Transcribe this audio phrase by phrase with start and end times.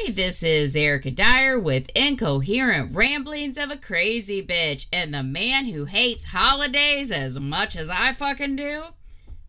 [0.00, 5.64] Hi, this is Erica Dyer with Incoherent Ramblings of a Crazy Bitch and the man
[5.64, 8.84] who hates holidays as much as I fucking do.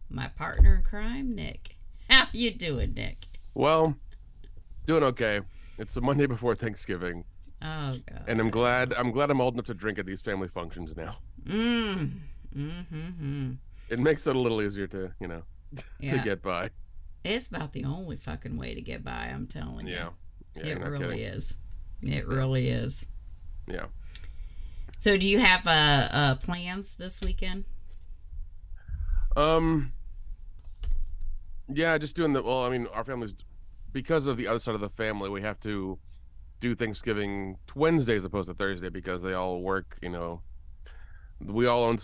[0.09, 1.75] My partner in crime, Nick.
[2.09, 3.27] How you doing, Nick?
[3.54, 3.96] Well,
[4.88, 5.41] doing okay.
[5.77, 7.25] It's the Monday before Thanksgiving,
[7.61, 8.23] Oh god.
[8.27, 11.18] and I'm glad I'm glad I'm old enough to drink at these family functions now.
[11.45, 12.11] Mm.
[12.57, 13.52] Mm-hmm.
[13.91, 15.43] It makes it a little easier to, you know,
[16.02, 16.71] to get by.
[17.23, 20.09] It's about the only fucking way to get by, I'm telling you.
[20.60, 20.73] Yeah.
[20.73, 21.20] It really kidding.
[21.20, 21.55] is.
[22.02, 23.05] It really is.
[23.67, 23.86] Yeah.
[25.00, 27.66] So do you have uh, uh plans this weekend?
[29.36, 29.94] Um
[31.67, 33.36] Yeah, just doing the well, I mean, our family's
[33.91, 35.98] because of the other side of the family, we have to
[36.59, 40.41] do Thanksgiving Wednesday as opposed to Thursday because they all work, you know.
[41.39, 41.98] We all own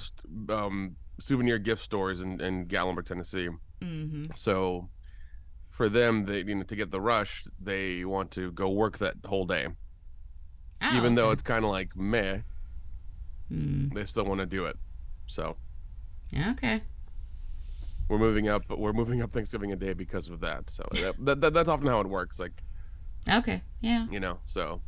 [0.50, 3.50] um souvenir gift stores in, in Gatlinburg, Tennessee.
[3.82, 4.26] Mm-hmm.
[4.36, 4.90] So
[5.76, 9.16] for them, they you know to get the rush, they want to go work that
[9.26, 9.68] whole day,
[10.82, 12.40] Oh, even though it's kind of like meh.
[13.52, 13.94] Mm.
[13.94, 14.78] They still want to do it.
[15.28, 15.58] So
[16.52, 16.82] Okay.
[18.10, 20.70] we're moving up, but we're moving up Thanksgiving a day because of that.
[20.70, 22.40] So that, that, that that's often how it works.
[22.40, 22.54] Like
[23.30, 23.62] Okay.
[23.82, 24.08] Yeah.
[24.10, 24.82] you know, so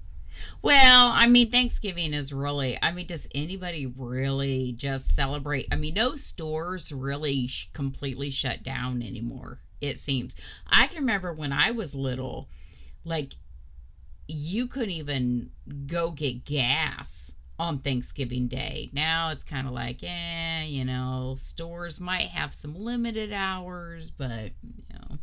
[0.61, 2.77] Well, I mean, Thanksgiving is really.
[2.81, 5.67] I mean, does anybody really just celebrate?
[5.71, 9.59] I mean, no stores really sh- completely shut down anymore.
[9.81, 10.35] It seems.
[10.67, 12.49] I can remember when I was little,
[13.05, 13.33] like
[14.27, 15.51] you couldn't even
[15.85, 18.89] go get gas on Thanksgiving Day.
[18.93, 24.51] Now it's kind of like, eh, you know, stores might have some limited hours, but
[24.61, 25.17] you know.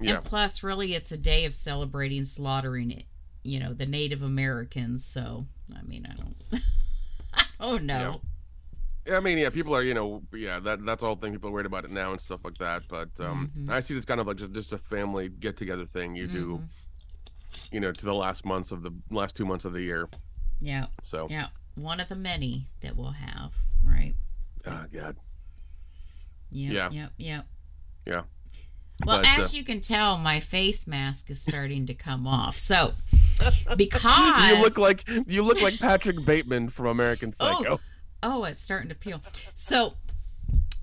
[0.00, 3.04] yeah, And plus, really, it's a day of celebrating slaughtering it,
[3.42, 5.04] you know, the Native Americans.
[5.04, 6.62] So, I mean, I don't,
[7.34, 8.20] I don't know.
[9.10, 11.66] I mean, yeah, people are you know, yeah, that that's all thing people are worried
[11.66, 12.82] about it now and stuff like that.
[12.88, 13.70] But um, Mhm.
[13.70, 16.58] I see this kind of like just just a family get together thing you do,
[16.58, 17.72] Mhm.
[17.72, 20.08] you know, to the last months of the last two months of the year.
[20.60, 23.54] Yeah, So yeah, one of the many that we'll have,
[23.84, 24.14] right?
[24.66, 25.16] oh god,
[26.52, 26.90] Yep, Yeah.
[27.02, 27.46] yep, yep.
[28.06, 28.22] yeah.
[29.06, 32.58] Well, But, uh, as you can tell, my face mask is starting to come off.
[32.58, 32.92] So,
[33.74, 37.76] because you look like you look like Patrick Bateman from American Psycho.
[37.76, 37.80] Oh,
[38.22, 39.22] Oh, it's starting to peel.
[39.54, 39.94] So,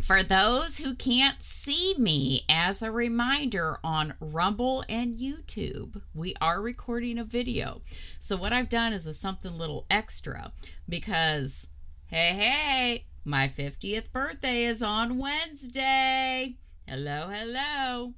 [0.01, 6.61] for those who can't see me, as a reminder on Rumble and YouTube, we are
[6.61, 7.81] recording a video.
[8.19, 10.51] So, what I've done is a something little extra
[10.89, 11.69] because,
[12.07, 16.55] hey, hey, my 50th birthday is on Wednesday.
[16.87, 18.13] Hello, hello.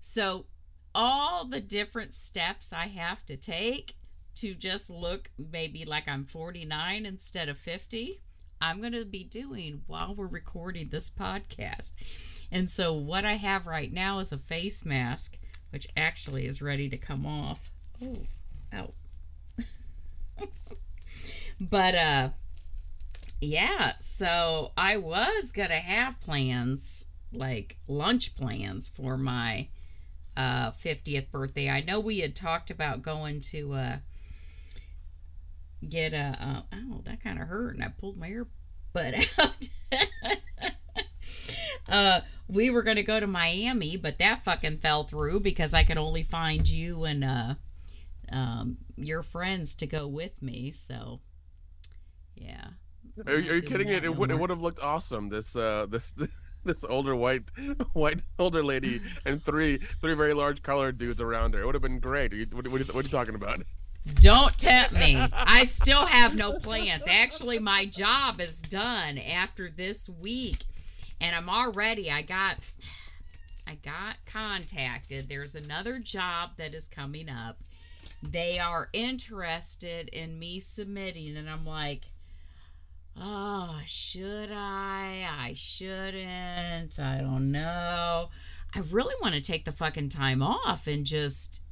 [0.00, 0.46] So,
[0.94, 3.94] all the different steps I have to take
[4.36, 8.20] to just look maybe like I'm 49 instead of 50,
[8.62, 11.94] I'm going to be doing while we're recording this podcast.
[12.52, 15.36] And so, what I have right now is a face mask,
[15.70, 17.70] which actually is ready to come off.
[18.00, 18.18] Oh,
[18.72, 18.94] out.
[21.60, 22.28] but, uh,
[23.40, 29.68] yeah, so I was going to have plans, like lunch plans for my
[30.36, 31.68] uh 50th birthday.
[31.68, 33.96] I know we had talked about going to uh
[35.88, 39.68] get a uh, oh that kind of hurt and I pulled my earbud out.
[41.88, 45.84] uh we were going to go to Miami, but that fucking fell through because I
[45.84, 47.54] could only find you and uh
[48.30, 51.20] um your friends to go with me, so
[52.34, 52.68] yeah.
[53.26, 53.88] Are, are you kidding?
[53.88, 55.28] It, it would it would have looked awesome.
[55.28, 56.14] This uh this
[56.64, 57.44] this older white
[57.92, 61.60] white older lady and three three very large colored dudes around her.
[61.60, 62.32] It would have been great.
[62.52, 63.62] What, what, are you, what are you talking about?
[64.14, 65.16] Don't tempt me.
[65.32, 67.04] I still have no plans.
[67.08, 70.64] Actually, my job is done after this week,
[71.20, 72.10] and I'm already.
[72.10, 72.56] I got,
[73.66, 75.28] I got contacted.
[75.28, 77.58] There's another job that is coming up.
[78.22, 82.04] They are interested in me submitting, and I'm like,
[83.16, 85.28] oh, should I?
[85.30, 86.98] I shouldn't.
[86.98, 88.30] I don't know.
[88.74, 91.62] I really want to take the fucking time off and just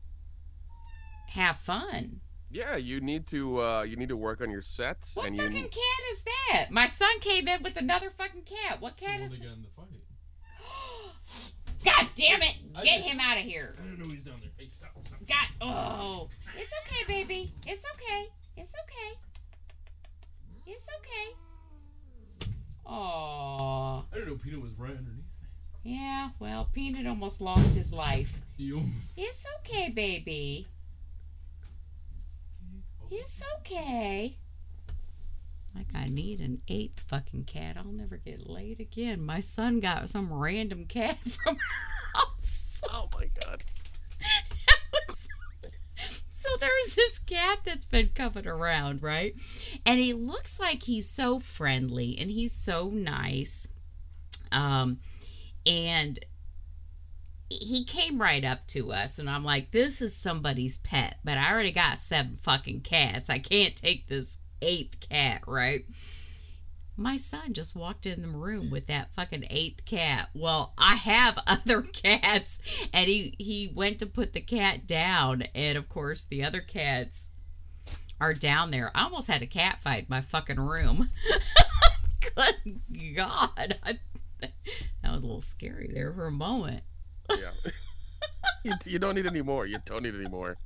[1.31, 2.21] have fun.
[2.53, 5.57] Yeah, you need to uh you need to work on your sets What and fucking
[5.57, 6.71] you cat is that?
[6.71, 8.81] My son came in with another fucking cat.
[8.81, 9.47] What cat one is that that?
[9.47, 9.87] got in the fight.
[11.85, 12.59] God damn it!
[12.83, 13.75] Get him out of here.
[13.81, 14.51] I don't know he's down there.
[14.59, 15.21] Hey, stop, stop.
[15.27, 16.29] God, oh,
[16.59, 17.53] it's okay, baby.
[17.67, 18.29] It's okay.
[18.57, 19.19] It's okay.
[20.67, 21.37] It's okay.
[22.85, 25.25] Oh, I didn't know Peanut was right underneath
[25.85, 25.95] me.
[25.95, 26.31] yeah.
[26.41, 28.41] Well, Peanut almost lost his life.
[28.59, 29.15] He almost.
[29.17, 30.67] It's okay, baby.
[33.11, 34.37] It's okay.
[35.75, 37.77] Like I need an eighth fucking cat.
[37.77, 39.25] I'll never get laid again.
[39.25, 42.81] My son got some random cat from our house.
[42.93, 43.65] Oh my god.
[44.67, 45.29] That was
[46.61, 49.35] there's this cat that's been coming around, right?
[49.87, 53.69] And he looks like he's so friendly and he's so nice.
[54.53, 54.99] Um,
[55.67, 56.19] and
[57.51, 61.51] he came right up to us, and I'm like, this is somebody's pet, but I
[61.53, 63.29] already got seven fucking cats.
[63.29, 65.85] I can't take this eighth cat, right?
[66.97, 70.29] My son just walked in the room with that fucking eighth cat.
[70.33, 72.61] Well, I have other cats,
[72.93, 77.31] and he he went to put the cat down, and of course the other cats
[78.21, 78.93] are down there.
[78.95, 81.11] I almost had a cat fight in my fucking room.
[82.37, 82.81] Good
[83.17, 83.99] God, I,
[84.41, 86.85] that was a little scary there for a moment.
[87.39, 87.71] Yeah.
[88.65, 89.67] you, you don't need any more.
[89.67, 90.57] You don't need any more.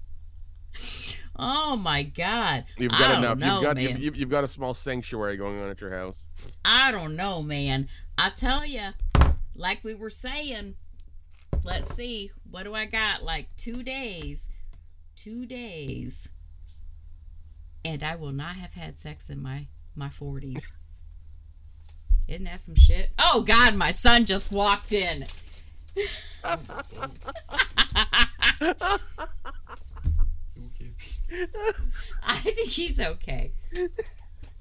[1.37, 2.65] Oh my God!
[2.79, 3.39] You've got enough.
[3.39, 3.89] know, you've got man.
[3.89, 6.29] you've, you've, you've got a small sanctuary going on at your house.
[6.65, 7.89] I don't know, man.
[8.17, 8.91] I tell you,
[9.57, 10.77] like we were saying,
[11.65, 13.25] let's see, what do I got?
[13.25, 14.49] Like two days,
[15.17, 16.29] two days,
[17.85, 19.67] and I will not have had sex in my
[19.97, 20.73] my forties.
[22.29, 23.11] Isn't that some shit?
[23.19, 25.27] Oh God, my son just walked in.
[25.97, 26.07] Okay.
[32.23, 33.53] I think he's okay.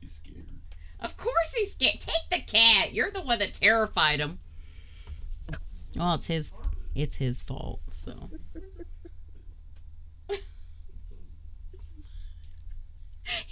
[0.01, 0.45] He's scared.
[0.99, 1.99] Of course he's scared.
[1.99, 2.93] Take the cat.
[2.93, 4.39] You're the one that terrified him.
[5.95, 6.51] Well, it's his.
[6.95, 7.81] It's his fault.
[7.89, 8.29] So.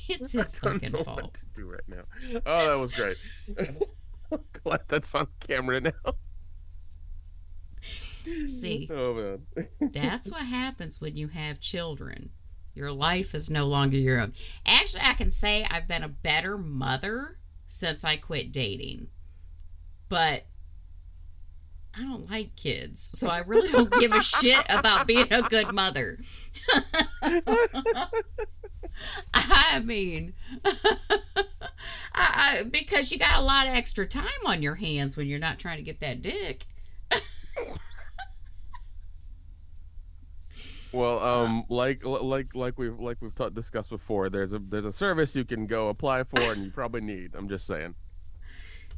[0.10, 1.34] it's his I don't fucking know what fault.
[1.36, 2.04] to do right now.
[2.46, 3.18] Oh, that was great.
[4.64, 5.92] Glad that's on camera now.
[8.48, 9.40] See, Oh
[9.80, 12.30] that's what happens when you have children.
[12.74, 14.34] Your life is no longer your own.
[14.66, 17.38] Actually, I can say I've been a better mother
[17.68, 19.08] since I quit dating.
[20.08, 20.46] But
[21.98, 25.74] I don't like kids, so I really don't give a shit about being a good
[25.74, 26.20] mother.
[29.34, 30.34] I mean,
[30.66, 31.46] I,
[32.14, 35.60] I, because you got a lot of extra time on your hands when you're not
[35.60, 36.66] trying to get that dick.
[40.94, 44.92] Well, um, like like like we've like we've taught, discussed before, there's a there's a
[44.92, 47.32] service you can go apply for, and you probably need.
[47.36, 47.96] I'm just saying.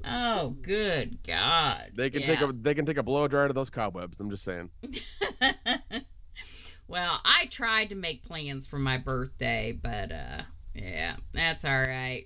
[0.06, 1.92] Oh, good God!
[1.96, 2.28] They can Yeah.
[2.28, 4.20] take a they can take a blow dryer to those cobwebs.
[4.20, 4.70] I'm just saying.
[6.88, 10.42] well, I tried to make plans for my birthday, but uh
[10.74, 12.26] yeah, that's all right.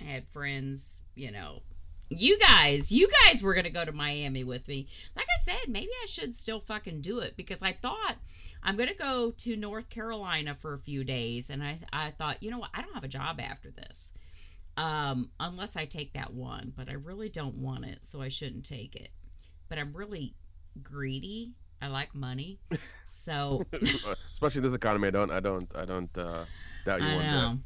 [0.00, 1.62] I had friends, you know.
[2.08, 4.86] You guys, you guys were going to go to Miami with me.
[5.16, 8.16] Like I said, maybe I should still fucking do it because I thought
[8.62, 12.42] I'm going to go to North Carolina for a few days and I I thought,
[12.42, 12.70] you know what?
[12.74, 14.12] I don't have a job after this.
[14.76, 18.64] Um unless I take that one, but I really don't want it, so I shouldn't
[18.64, 19.10] take it.
[19.68, 20.34] But I'm really
[20.82, 21.54] greedy.
[21.82, 22.60] I like money.
[23.04, 23.66] So
[24.34, 26.44] Especially this economy, I don't I don't I don't uh,
[26.84, 27.58] doubt you I know.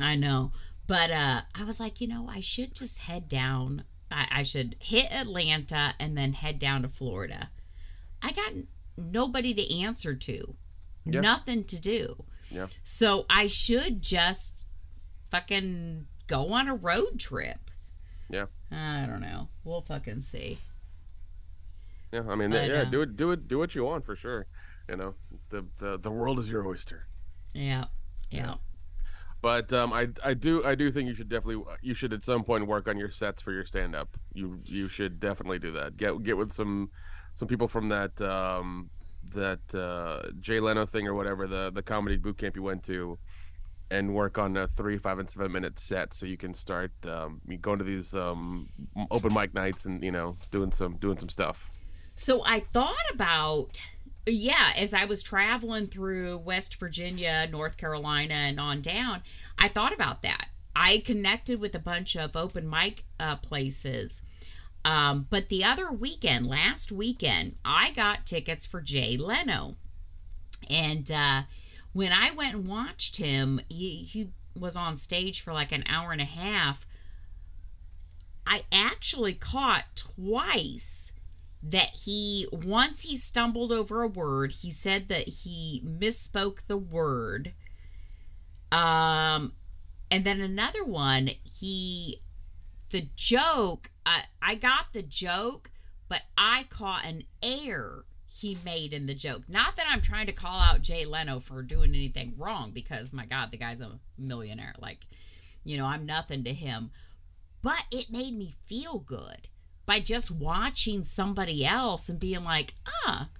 [0.00, 0.52] I know.
[0.88, 3.84] But uh I was like, you know, I should just head down.
[4.10, 7.50] I, I should hit Atlanta and then head down to Florida.
[8.20, 8.52] I got
[8.96, 10.56] nobody to answer to.
[11.04, 11.20] Yeah.
[11.20, 12.24] Nothing to do.
[12.50, 12.66] Yeah.
[12.82, 14.66] So I should just
[15.30, 17.70] fucking go on a road trip.
[18.30, 18.46] Yeah.
[18.72, 19.48] I don't know.
[19.64, 20.58] We'll fucking see.
[22.12, 24.16] Yeah, I mean, But, yeah, uh, do it, do it, do what you want for
[24.16, 24.46] sure.
[24.88, 25.14] You know,
[25.50, 27.06] the the the world is your oyster.
[27.52, 27.84] Yeah.
[28.30, 28.54] Yeah.
[29.40, 32.42] But um, I I do I do think you should definitely you should at some
[32.42, 34.16] point work on your sets for your stand up.
[34.34, 35.96] You you should definitely do that.
[35.96, 36.90] Get get with some
[37.34, 38.90] some people from that um
[39.30, 43.18] that uh, Jay Leno thing or whatever the the comedy boot camp you went to,
[43.90, 47.40] and work on a three five and seven minute set so you can start um,
[47.60, 48.68] going to these um
[49.10, 51.70] open mic nights and you know doing some doing some stuff.
[52.14, 53.80] So I thought about,
[54.28, 59.22] yeah, as I was traveling through West Virginia, North Carolina, and on down,
[59.58, 60.48] I thought about that.
[60.74, 64.22] I connected with a bunch of open mic uh, places.
[64.84, 69.76] Um, but the other weekend, last weekend, I got tickets for Jay Leno.
[70.70, 71.42] And uh,
[71.92, 76.12] when I went and watched him, he, he was on stage for like an hour
[76.12, 76.86] and a half.
[78.46, 81.12] I actually caught twice
[81.62, 87.52] that he once he stumbled over a word he said that he misspoke the word.
[88.70, 89.52] Um
[90.10, 92.22] and then another one he
[92.90, 95.70] the joke i i got the joke
[96.08, 99.42] but i caught an error he made in the joke.
[99.48, 103.26] Not that i'm trying to call out jay leno for doing anything wrong because my
[103.26, 104.74] god the guy's a millionaire.
[104.78, 105.06] Like
[105.64, 106.90] you know i'm nothing to him.
[107.60, 109.48] But it made me feel good
[109.88, 112.74] by just watching somebody else and being like,
[113.06, 113.30] ah,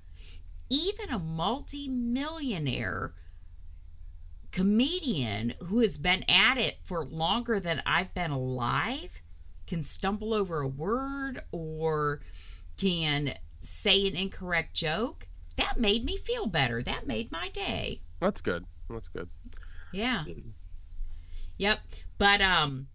[0.70, 3.12] even a multi-millionaire
[4.50, 9.20] comedian who has been at it for longer than I've been alive
[9.66, 12.22] can stumble over a word or
[12.78, 16.82] can say an incorrect joke, that made me feel better.
[16.82, 18.00] That made my day.
[18.22, 18.64] That's good.
[18.88, 19.28] That's good.
[19.92, 20.24] Yeah.
[21.58, 21.80] Yep.
[22.16, 22.86] But um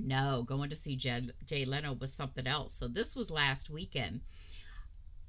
[0.00, 2.74] no, going to see Jay, Jay Leno was something else.
[2.74, 4.20] So this was last weekend.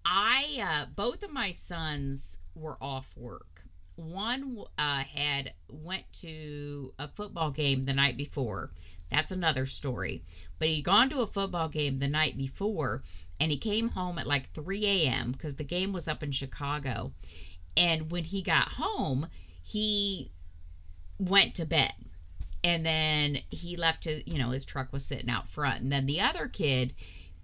[0.05, 3.63] I uh both of my sons were off work.
[3.95, 8.71] One uh had went to a football game the night before.
[9.09, 10.23] That's another story.
[10.57, 13.03] But he'd gone to a football game the night before
[13.39, 15.31] and he came home at like 3 a.m.
[15.31, 17.13] because the game was up in Chicago.
[17.77, 19.27] And when he got home,
[19.61, 20.31] he
[21.17, 21.93] went to bed.
[22.63, 25.81] And then he left his, you know, his truck was sitting out front.
[25.81, 26.93] And then the other kid,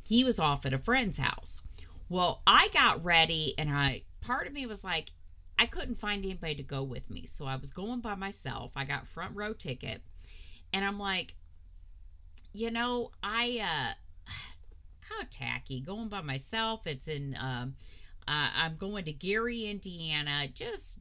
[0.06, 1.62] he was off at a friend's house.
[2.10, 5.12] Well, I got ready and I, part of me was like,
[5.58, 7.26] I couldn't find anybody to go with me.
[7.28, 8.74] So I was going by myself.
[8.76, 10.02] I got front row ticket.
[10.74, 11.36] And I'm like,
[12.52, 14.32] you know, I, uh,
[15.10, 16.86] how tacky going by myself.
[16.86, 17.76] It's in, um,
[18.28, 20.48] uh, I'm going to Gary, Indiana.
[20.54, 21.00] Just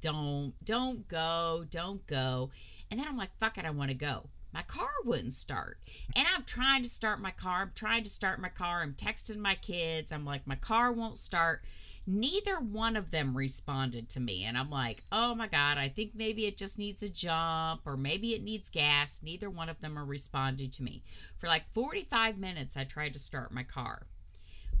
[0.00, 2.50] don't, don't go, don't go.
[2.90, 4.28] And then I'm like, fuck it, I want to go.
[4.52, 5.78] My car wouldn't start.
[6.16, 7.62] And I'm trying to start my car.
[7.62, 8.82] I'm trying to start my car.
[8.82, 10.12] I'm texting my kids.
[10.12, 11.62] I'm like, my car won't start.
[12.06, 14.44] Neither one of them responded to me.
[14.44, 17.96] And I'm like, oh my God, I think maybe it just needs a jump or
[17.96, 19.20] maybe it needs gas.
[19.22, 21.02] Neither one of them are responding to me.
[21.36, 24.06] For like 45 minutes, I tried to start my car.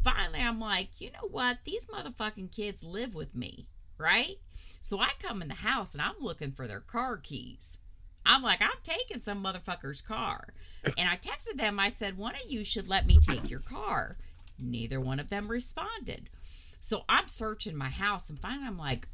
[0.04, 1.58] Finally, I'm like, you know what?
[1.64, 3.66] These motherfucking kids live with me,
[3.98, 4.36] right?
[4.80, 7.80] So I come in the house and I'm looking for their car keys.
[8.26, 10.48] I'm like, I'm taking some motherfucker's car.
[10.96, 14.18] And I texted them, I said, one of you should let me take your car.
[14.56, 16.30] Neither one of them responded.
[16.78, 19.08] So I'm searching my house and finally I'm like,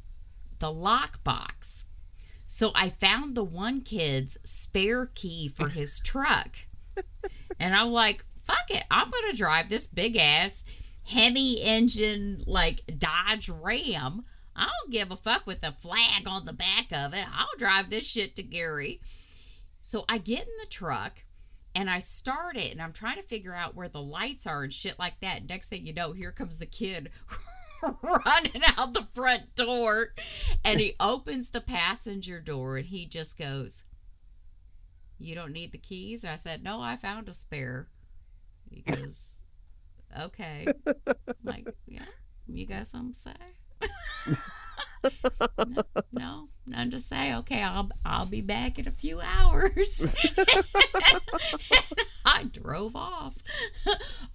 [0.58, 1.86] the lockbox.
[2.46, 6.58] So I found the one kid's spare key for his truck.
[7.58, 8.84] And I'm like, fuck it.
[8.90, 10.66] I'm going to drive this big ass
[11.08, 14.24] heavy engine, like Dodge Ram.
[14.54, 17.24] I don't give a fuck with the flag on the back of it.
[17.32, 19.00] I'll drive this shit to Gary.
[19.82, 21.24] So I get in the truck
[21.74, 24.72] and I start it and I'm trying to figure out where the lights are and
[24.72, 25.48] shit like that.
[25.48, 27.10] Next thing you know, here comes the kid
[28.02, 30.12] running out the front door
[30.64, 33.84] and he opens the passenger door and he just goes,
[35.18, 36.24] You don't need the keys?
[36.24, 37.88] I said, No, I found a spare.
[38.70, 39.34] He goes,
[40.20, 40.66] Okay.
[40.86, 42.04] I'm like, yeah,
[42.46, 43.32] you got something to say?
[45.04, 47.34] No, no, none to say.
[47.36, 50.14] Okay, I'll I'll be back in a few hours.
[52.24, 53.36] I drove off.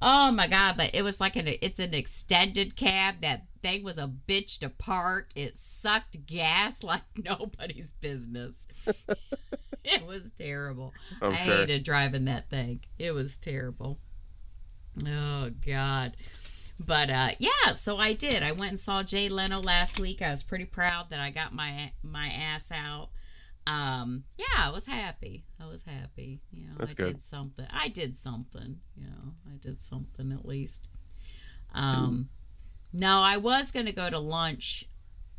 [0.02, 0.76] oh my god!
[0.78, 3.22] But it was like an it's an extended cab.
[3.22, 5.30] That thing was a bitch to park.
[5.36, 8.68] It sucked gas like nobody's business.
[9.84, 10.94] it was terrible.
[11.22, 12.82] I'm I hated driving that thing.
[13.00, 14.00] It was terrible.
[15.06, 16.18] Oh God.
[16.80, 18.44] But uh, yeah, so I did.
[18.44, 20.22] I went and saw Jay Leno last week.
[20.22, 23.10] I was pretty proud that I got my my ass out.
[23.66, 25.44] Um, yeah, I was happy.
[25.60, 26.40] I was happy.
[26.52, 27.06] You know, That's I good.
[27.14, 27.66] did something.
[27.70, 28.78] I did something.
[28.96, 30.88] You know, I did something at least.
[31.74, 32.30] Um,
[32.94, 34.86] no, I was gonna go to lunch.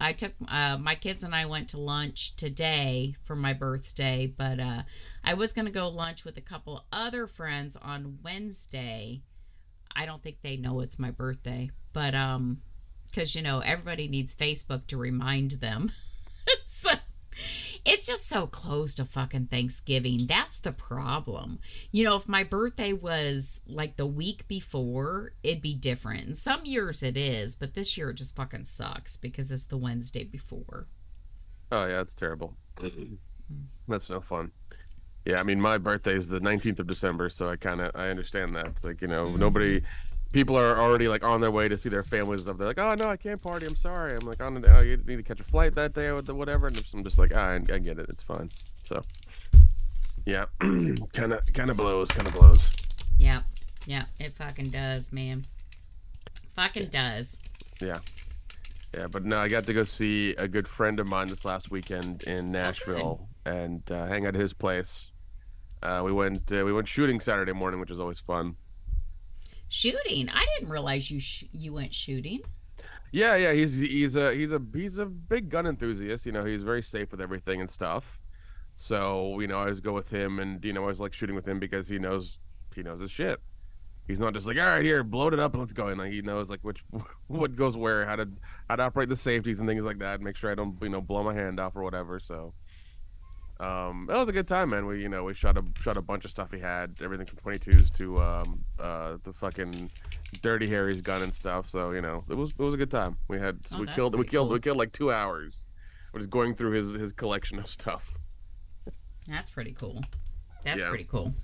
[0.00, 4.60] I took uh, my kids and I went to lunch today for my birthday, but
[4.60, 4.82] uh,
[5.24, 9.22] I was gonna go lunch with a couple other friends on Wednesday.
[9.98, 12.62] I don't think they know it's my birthday, but um,
[13.06, 15.90] because you know everybody needs Facebook to remind them.
[16.64, 16.90] so
[17.84, 20.26] it's just so close to fucking Thanksgiving.
[20.26, 21.58] That's the problem.
[21.90, 26.26] You know, if my birthday was like the week before, it'd be different.
[26.26, 29.76] And some years it is, but this year it just fucking sucks because it's the
[29.76, 30.86] Wednesday before.
[31.72, 32.56] Oh yeah, it's terrible.
[33.88, 34.52] That's no fun.
[35.24, 38.08] Yeah, I mean, my birthday is the 19th of December, so I kind of I
[38.08, 38.68] understand that.
[38.68, 39.82] It's like you know, nobody,
[40.32, 42.58] people are already like on their way to see their families and stuff.
[42.58, 43.66] They're like, oh no, I can't party.
[43.66, 44.14] I'm sorry.
[44.14, 46.66] I'm like, on, oh, you need to catch a flight that day or whatever.
[46.66, 48.06] And I'm just like, ah, I, I get it.
[48.08, 48.50] It's fine.
[48.84, 49.02] So,
[50.24, 50.46] yeah,
[51.12, 52.70] kind of kind of blows, kind of blows.
[53.18, 53.42] Yeah,
[53.86, 55.44] yeah, it fucking does, man.
[56.54, 57.38] Fucking does.
[57.80, 57.98] Yeah.
[58.96, 61.70] Yeah, but no, I got to go see a good friend of mine this last
[61.70, 65.12] weekend in Nashville and uh, hang out at his place.
[65.82, 68.56] Uh, we went uh, we went shooting Saturday morning, which was always fun.
[69.68, 70.28] Shooting.
[70.30, 72.40] I didn't realize you sh- you went shooting.
[73.12, 76.26] Yeah, yeah, he's he's a he's a he's a big gun enthusiast.
[76.26, 78.18] You know, he's very safe with everything and stuff.
[78.74, 81.36] So you know, I always go with him, and you know, I always like shooting
[81.36, 82.38] with him because he knows
[82.74, 83.40] he knows his shit.
[84.06, 85.88] He's not just like, all right, here, blow it up and let's go.
[85.88, 86.82] And like, he knows like which
[87.26, 88.28] what goes where, how to
[88.68, 90.20] how to operate the safeties and things like that.
[90.20, 92.18] Make sure I don't you know blow my hand off or whatever.
[92.18, 92.54] So
[93.60, 94.86] um, that was a good time, man.
[94.86, 97.38] We you know we shot a shot a bunch of stuff he had, everything from
[97.38, 99.90] 22s to um, uh, the fucking
[100.42, 101.68] Dirty Harry's gun and stuff.
[101.70, 103.16] So you know it was it was a good time.
[103.28, 104.54] We had Oh, we killed we killed cool.
[104.54, 105.66] we killed like two hours.
[106.12, 108.16] We're just going through his his collection of stuff.
[109.26, 110.02] That's pretty cool.
[110.64, 110.88] That's Yeah.
[110.88, 111.34] pretty cool.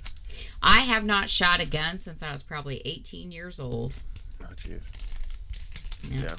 [0.63, 3.95] I have not shot a gun since I was probably 18 years old.
[4.43, 4.81] Oh jeez.
[6.11, 6.21] Yeah.
[6.23, 6.37] Yeah.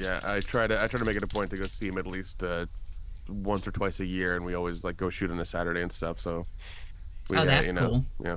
[0.00, 1.98] Yeah, I try to I try to make it a point to go see him
[1.98, 2.66] at least uh,
[3.28, 5.92] once or twice a year, and we always like go shoot on a Saturday and
[5.92, 6.20] stuff.
[6.20, 6.46] So,
[7.30, 8.04] we, Oh, uh, that's you know, cool.
[8.24, 8.36] Yeah,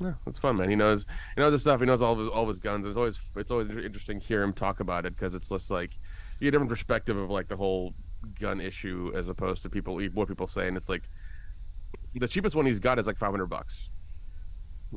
[0.00, 0.68] yeah, it's fun, man.
[0.68, 1.80] He knows he knows his stuff.
[1.80, 2.86] He knows all of his all of his guns.
[2.86, 5.90] It's always it's always interesting to hear him talk about it because it's just like
[6.38, 7.94] you get a different perspective of like the whole
[8.40, 11.08] gun issue as opposed to people what people say, and it's like
[12.14, 13.90] the cheapest one he's got is like five hundred bucks.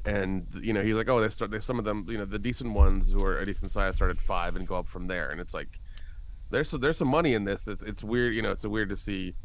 [0.05, 1.49] And you know he's like, oh, they start.
[1.49, 4.11] There's some of them, you know, the decent ones who are a decent size start
[4.11, 5.29] at five and go up from there.
[5.31, 5.79] And it's like,
[6.49, 7.67] there's there's some money in this.
[7.67, 8.51] It's it's weird, you know.
[8.51, 9.35] It's weird to see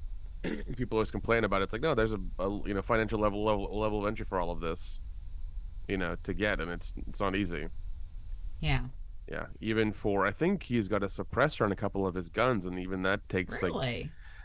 [0.77, 1.65] people always complain about it.
[1.65, 4.41] It's like, no, there's a, a you know financial level level level of entry for
[4.41, 5.01] all of this,
[5.89, 7.69] you know, to get, and it's it's not easy.
[8.61, 8.81] Yeah.
[9.31, 12.67] Yeah, even for I think he's got a suppressor on a couple of his guns,
[12.67, 13.73] and even that takes like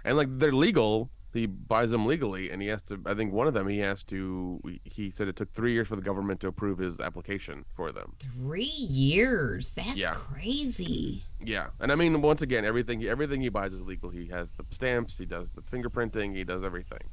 [0.05, 1.09] and like they're legal.
[1.31, 2.99] He buys them legally, and he has to.
[3.05, 4.59] I think one of them he has to.
[4.83, 8.13] He said it took three years for the government to approve his application for them.
[8.19, 9.73] Three years.
[9.73, 10.13] That's Yeah.
[10.15, 11.23] crazy.
[11.43, 14.09] Yeah, and I mean, once again, everything everything he buys is legal.
[14.09, 17.03] He has the stamps, he does the fingerprinting, he does everything.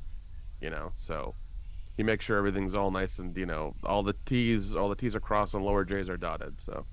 [0.60, 1.34] You know, so
[1.96, 5.14] he makes sure everything's all nice and you know all the T's all the T's
[5.14, 6.60] are crossed and lower J's are dotted.
[6.60, 6.86] So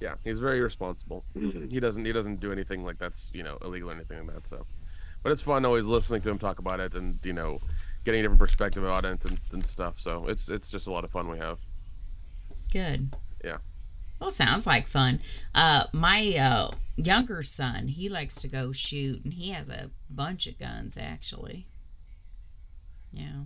[0.00, 1.24] yeah, he's very responsible.
[1.34, 4.46] he doesn't he doesn't do anything like that's you know illegal or anything like that.
[4.46, 4.66] So,
[5.22, 7.58] but it's fun always listening to him talk about it and you know
[8.04, 9.98] getting a different perspective about it and, and stuff.
[9.98, 11.58] So it's it's just a lot of fun we have.
[12.72, 13.14] Good.
[13.44, 13.58] Yeah.
[14.20, 15.20] Well, sounds like fun.
[15.54, 20.46] Uh, my uh, younger son, he likes to go shoot, and he has a bunch
[20.46, 21.68] of guns actually.
[23.12, 23.44] Yeah.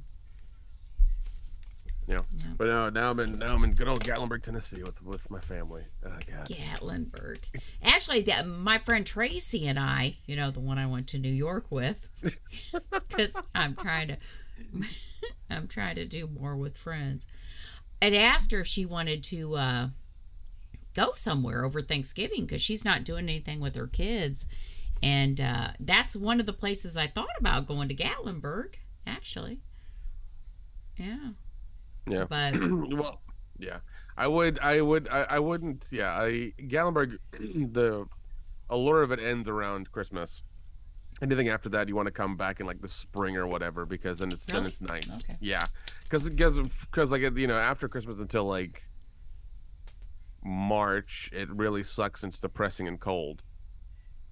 [2.11, 2.18] Yeah.
[2.37, 2.44] Yeah.
[2.59, 5.38] But now, now I'm in now I'm in good old Gatlinburg, Tennessee with with my
[5.38, 5.85] family.
[6.05, 6.49] Oh God.
[6.49, 7.38] Gatlinburg.
[7.85, 11.31] Actually, that, my friend Tracy and I, you know, the one I went to New
[11.31, 12.09] York with,
[12.90, 14.16] because I'm trying to,
[15.51, 17.29] I'm trying to do more with friends.
[18.03, 19.88] I'd asked her if she wanted to uh,
[20.94, 24.46] go somewhere over Thanksgiving because she's not doing anything with her kids,
[25.01, 28.75] and uh, that's one of the places I thought about going to Gatlinburg.
[29.07, 29.61] Actually,
[30.96, 31.31] yeah,
[32.09, 32.25] Yeah.
[32.29, 32.55] but
[32.99, 33.21] well,
[33.59, 33.79] yeah.
[34.17, 34.59] I would.
[34.59, 35.09] I would.
[35.09, 35.87] I, I wouldn't.
[35.91, 36.13] Yeah.
[36.13, 37.19] I Gatlinburg.
[37.73, 38.07] The
[38.69, 40.43] allure of it ends around Christmas.
[41.23, 44.19] Anything after that, you want to come back in like the spring or whatever, because
[44.21, 45.09] then it's then it's nice.
[45.25, 45.37] Okay.
[45.41, 45.65] Yeah,
[46.05, 48.85] because because because like you know after Christmas until like
[50.45, 53.43] March, it really sucks and it's depressing and cold.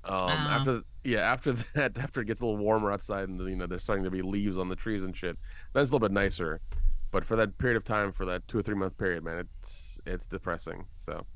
[0.04, 0.56] Um, Ah.
[0.58, 3.82] after yeah, after that, after it gets a little warmer outside and you know there's
[3.82, 5.36] starting to be leaves on the trees and shit,
[5.74, 6.60] that's a little bit nicer.
[7.10, 9.98] But for that period of time, for that two or three month period, man, it's
[10.06, 10.86] it's depressing.
[10.96, 11.26] So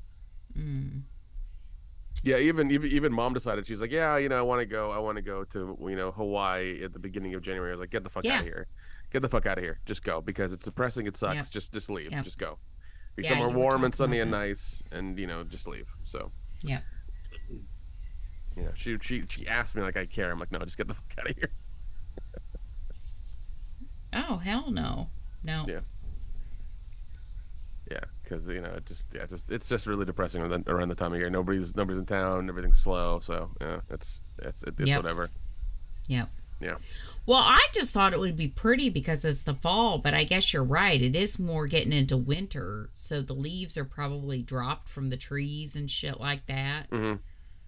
[0.57, 1.01] mm,
[2.23, 4.91] yeah, even even even mom decided she's like, yeah, you know, I want to go,
[4.91, 7.71] I want to go to you know Hawaii at the beginning of January.
[7.71, 8.35] I was like, get the fuck Yeah.
[8.35, 8.67] out of here,
[9.11, 11.49] get the fuck out of here, just go because it's depressing, it sucks, Yep.
[11.49, 12.23] just just leave, Yep.
[12.23, 12.59] just go,
[13.15, 15.89] be Yeah, somewhere warm and sunny and nice, and you know, just leave.
[16.05, 16.31] So
[16.61, 16.81] yeah,
[18.55, 20.31] you know, she she she asked me like I care.
[20.31, 21.49] I'm like, no, just get the fuck out of here.
[24.13, 25.09] oh hell no,
[25.43, 25.65] no.
[25.67, 25.79] Yeah.
[27.91, 31.13] Yeah, because you know, it just yeah, just it's just really depressing around the, time
[31.13, 31.29] of year.
[31.29, 32.47] Nobody's nobody's in town.
[32.49, 33.19] Everything's slow.
[33.19, 34.97] So yeah, it's it's it's Yep.
[34.97, 35.29] whatever.
[36.07, 36.29] Yep.
[36.61, 36.75] Yeah.
[37.25, 40.53] Well, I just thought it would be pretty because it's the fall, but I guess
[40.53, 41.01] you're right.
[41.01, 45.75] It is more getting into winter, so the leaves are probably dropped from the trees
[45.75, 46.87] and shit like that.
[46.89, 47.15] hmm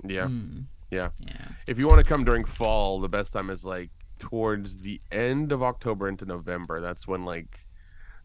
[0.07, 0.27] Yeah.
[0.27, 1.09] Mm, Yeah.
[1.19, 1.47] yeah.
[1.67, 5.51] If you want to come during fall, the best time is like towards the end
[5.51, 6.79] of October into November.
[6.79, 7.64] That's when like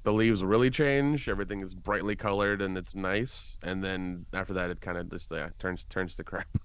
[0.03, 1.29] the leaves really change.
[1.29, 3.59] Everything is brightly colored and it's nice.
[3.63, 6.49] And then after that, it kind of just yeah turns turns to crap.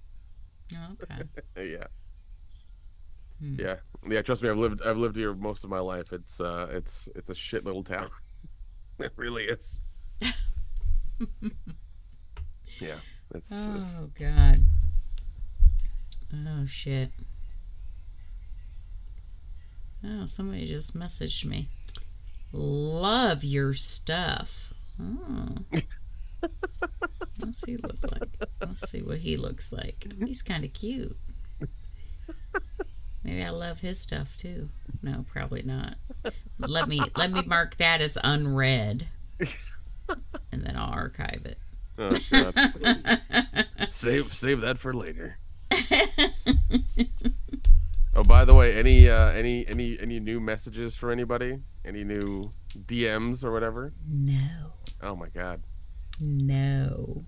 [0.74, 1.70] Okay.
[1.70, 1.84] yeah.
[3.40, 3.54] Hmm.
[3.56, 3.76] Yeah,
[4.08, 4.22] yeah.
[4.22, 6.12] Trust me, I've lived I've lived here most of my life.
[6.12, 8.10] It's uh, it's it's a shit little town.
[8.98, 9.80] it really is.
[12.80, 12.96] yeah,
[13.32, 14.58] it's uh, Oh God.
[16.34, 17.10] Oh shit.
[20.04, 21.68] Oh, somebody just messaged me.
[22.56, 24.72] Love your stuff.
[25.00, 25.56] Oh.
[27.38, 28.30] What's he look like?
[28.60, 30.06] Let's see what he looks like.
[30.24, 31.18] He's kind of cute.
[33.22, 34.70] Maybe I love his stuff too.
[35.02, 35.96] No, probably not.
[36.58, 41.58] Let me let me mark that as unread, and then I'll archive it.
[41.98, 42.12] oh,
[43.90, 45.38] save save that for later.
[48.18, 51.58] Oh, by the way, any uh, any any any new messages for anybody?
[51.84, 53.92] Any new DMs or whatever?
[54.08, 54.72] No.
[55.02, 55.62] Oh my god.
[56.18, 57.26] No.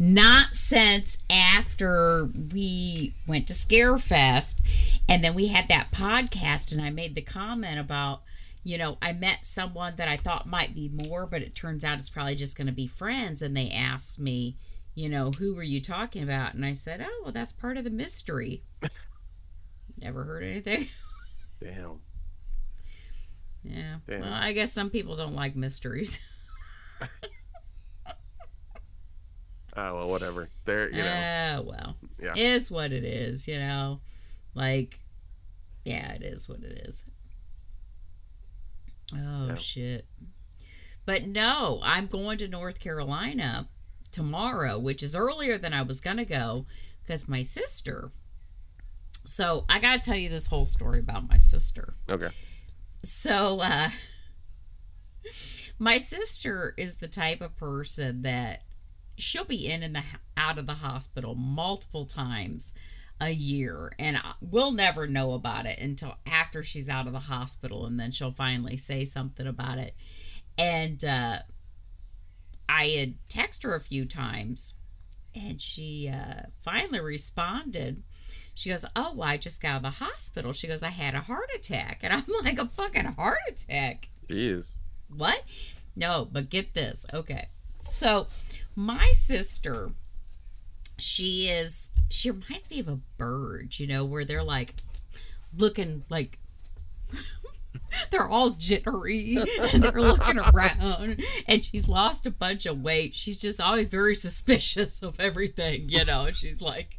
[0.00, 4.60] Not since after we went to Scarefest
[5.08, 8.22] and then we had that podcast and I made the comment about,
[8.64, 12.00] you know, I met someone that I thought might be more, but it turns out
[12.00, 13.40] it's probably just going to be friends.
[13.40, 14.56] And they asked me,
[14.96, 16.54] you know, who were you talking about?
[16.54, 18.64] And I said, oh, well, that's part of the mystery.
[20.02, 20.88] Never heard anything.
[21.62, 22.00] Damn.
[23.62, 23.96] Yeah.
[24.08, 24.20] Damn.
[24.22, 26.20] Well, I guess some people don't like mysteries.
[27.00, 27.06] Oh
[29.94, 30.48] well, whatever.
[30.64, 31.12] There, you know.
[31.14, 31.96] Ah, well.
[32.20, 32.34] Yeah.
[32.36, 34.00] Is what it is, you know.
[34.54, 34.98] Like,
[35.84, 37.04] yeah, it is what it is.
[39.14, 39.54] Oh Yeah.
[39.54, 40.06] shit.
[41.04, 43.68] But no, I'm going to North Carolina
[44.10, 46.66] tomorrow, which is earlier than I was gonna go
[47.02, 48.10] because my sister.
[49.24, 51.94] So I gotta tell you this whole story about my sister.
[52.08, 52.28] Okay.
[53.02, 53.88] So, uh,
[55.78, 58.62] my sister is the type of person that
[59.16, 60.02] she'll be in and the
[60.36, 62.74] out of the hospital multiple times
[63.20, 67.20] a year, and I- we'll never know about it until after she's out of the
[67.20, 69.94] hospital, and then she'll finally say something about it.
[70.58, 71.40] And uh,
[72.68, 74.74] I had texted her a few times,
[75.34, 78.02] and she uh, finally responded.
[78.54, 80.52] She goes, Oh, I just got out of the hospital.
[80.52, 82.00] She goes, I had a heart attack.
[82.02, 84.08] And I'm like, A fucking heart attack?
[84.28, 84.78] Jeez.
[85.08, 85.42] What?
[85.96, 87.06] No, but get this.
[87.12, 87.48] Okay.
[87.80, 88.28] So,
[88.76, 89.90] my sister,
[90.98, 94.74] she is, she reminds me of a bird, you know, where they're like
[95.56, 96.38] looking like
[98.10, 99.36] they're all jittery
[99.72, 103.14] and they're looking around and she's lost a bunch of weight.
[103.14, 106.30] She's just always very suspicious of everything, you know.
[106.32, 106.98] She's like,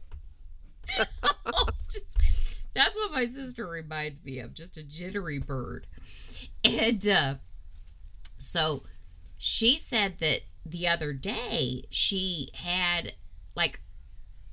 [1.91, 5.87] just, that's what my sister reminds me of, just a jittery bird.
[6.63, 7.35] And uh,
[8.37, 8.83] so
[9.37, 13.13] she said that the other day she had
[13.55, 13.81] like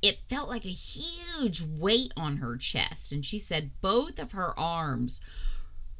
[0.02, 4.58] it felt like a huge weight on her chest and she said both of her
[4.58, 5.20] arms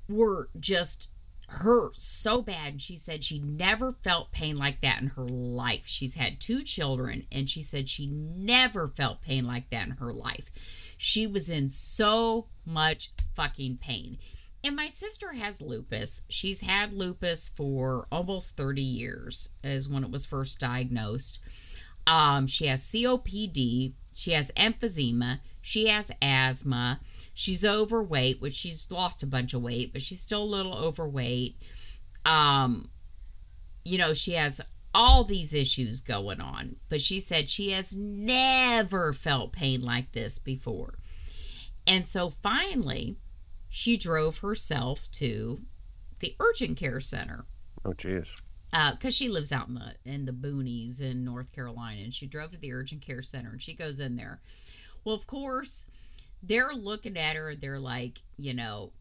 [0.09, 1.11] were just
[1.53, 5.87] hurt so bad and she said she never felt pain like that in her life
[5.87, 10.13] she's had two children and she said she never felt pain like that in her
[10.13, 14.17] life she was in so much fucking pain
[14.63, 16.23] and my sister has lupus.
[16.29, 21.39] She's had lupus for almost 30 years, is when it was first diagnosed.
[22.07, 23.95] Um, she has COPD.
[24.15, 25.41] She has emphysema.
[25.63, 27.01] She has asthma.
[27.41, 31.57] She's overweight, which she's lost a bunch of weight, but she's still a little overweight.
[32.27, 32.91] Um,
[33.83, 34.61] you know, she has
[34.95, 40.39] all these issues going on, but she said she has never felt pain like this
[40.39, 40.99] before.
[41.87, 43.17] And so finally,
[43.71, 45.63] she drove herself to
[46.19, 47.47] the urgent care center
[47.87, 48.29] Oh jeez.
[48.71, 52.27] because Uh, she lives out in the in the boonies in North Carolina, and she
[52.27, 54.43] drove to the urgent care center, and she goes in there.
[55.05, 55.91] Well, of course,
[56.43, 57.55] they're looking at her.
[57.55, 58.93] They're like, you know,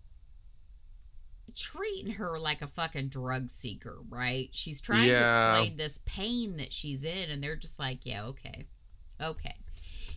[1.56, 4.50] treating her like a fucking drug seeker, right?
[4.52, 8.66] She's trying to explain this pain that she's in, and they're just like, yeah, okay,
[9.22, 9.56] okay,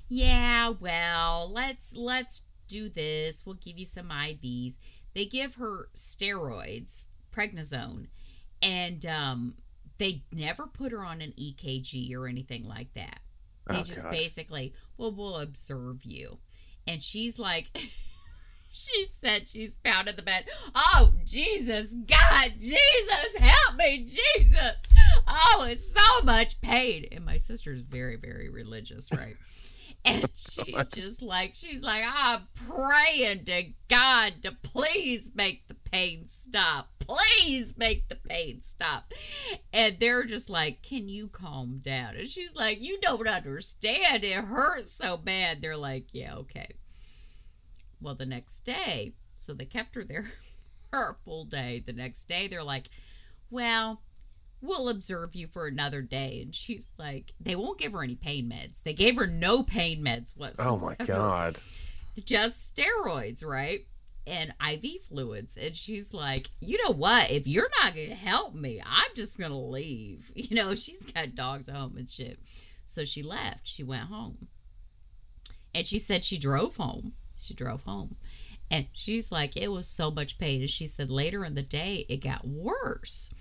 [0.09, 3.45] yeah, well, let's let's do this.
[3.47, 4.77] We'll give you some IVs.
[5.15, 8.09] They give her steroids, prednisone,
[8.63, 9.55] and um,
[9.99, 13.21] they never put her on an EKG or anything like that.
[13.69, 14.11] They Oh, just God.
[14.13, 16.39] basically, well, we'll observe you.
[16.87, 17.67] And she's like,
[18.73, 20.47] she said she's pounding the bed.
[20.75, 24.83] Oh, Jesus, God, Jesus, help me, Jesus.
[25.27, 27.07] Oh, it's so much pain.
[27.13, 29.37] And my sister's very, very religious, right?
[30.05, 36.27] And she's just like, she's like, I'm praying to God to please make the pain
[36.27, 36.91] stop.
[37.07, 39.13] Please make the pain stop.
[39.73, 42.17] And they're just like, Can you calm down?
[42.17, 44.25] And she's like, You don't understand.
[44.25, 45.61] It hurts so bad.
[45.61, 46.77] They're like, Yeah, okay.
[48.01, 50.33] Well, the next day, so they kept her there
[50.93, 51.83] a full day.
[51.85, 52.89] The next day, they're like,
[53.51, 54.03] Well,
[54.61, 56.41] we'll observe you for another day.
[56.43, 58.83] And she's like, They won't give her any pain meds.
[58.83, 61.57] They gave her no pain meds whatsoever Oh my god.
[62.25, 63.87] just steroids, right?
[64.27, 65.57] And IV fluids.
[65.57, 67.31] And she's like, you know what?
[67.31, 70.31] If you're not going to help me, I'm just going to leave.
[70.37, 72.39] You know, she's got dogs at home and shit.
[72.85, 73.67] So she left.
[73.67, 74.49] She went home.
[75.75, 77.15] And she said she drove home.
[77.37, 78.17] She drove home.
[78.71, 80.61] And she's like, it was so much pain.
[80.61, 83.33] And she said later in the day, it got worse.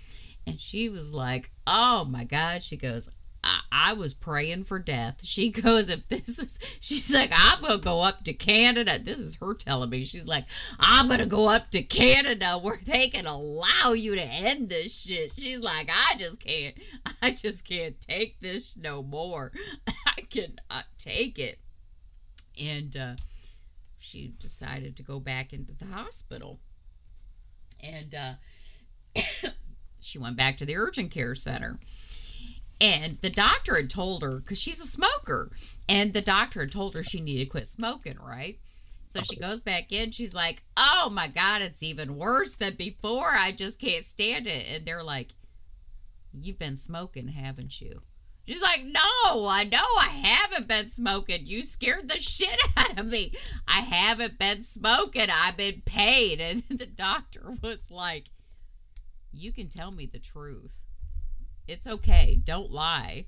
[0.46, 2.62] And she was like, oh my God.
[2.62, 3.10] She goes,
[3.44, 5.20] I, was praying for death.
[5.32, 8.98] She goes, if this is, she's like, I'm going to go up to Canada.
[8.98, 10.04] This is her telling me.
[10.04, 10.44] She's like,
[10.78, 14.94] I'm going to go up to Canada where they can allow you to end this
[14.94, 15.32] shit.
[15.32, 16.74] She's like, I just can't,
[17.22, 19.52] I just can't take this no more.
[20.06, 21.58] I cannot take it.
[22.62, 23.16] And uh,
[23.98, 26.60] she decided to go back into the hospital.
[27.82, 28.32] And uh,
[30.00, 31.78] she went back to the urgent care center
[32.80, 35.50] and the doctor had told her because she's a smoker
[35.88, 38.58] and the doctor had told her she needed to quit smoking right?
[39.06, 43.30] So she goes back in she's like oh my god it's even worse than before.
[43.30, 44.66] I just can't stand it.
[44.72, 45.30] And they're like
[46.32, 48.02] you've been smoking haven't you?
[48.46, 51.46] She's like no i know i haven't been smoking.
[51.46, 53.32] You scared the shit out of me.
[53.68, 55.28] I haven't been smoking.
[55.30, 58.30] I've been paid and the doctor was like
[59.32, 60.84] you can tell me the truth
[61.68, 62.40] it's okay.
[62.42, 63.26] Don't lie.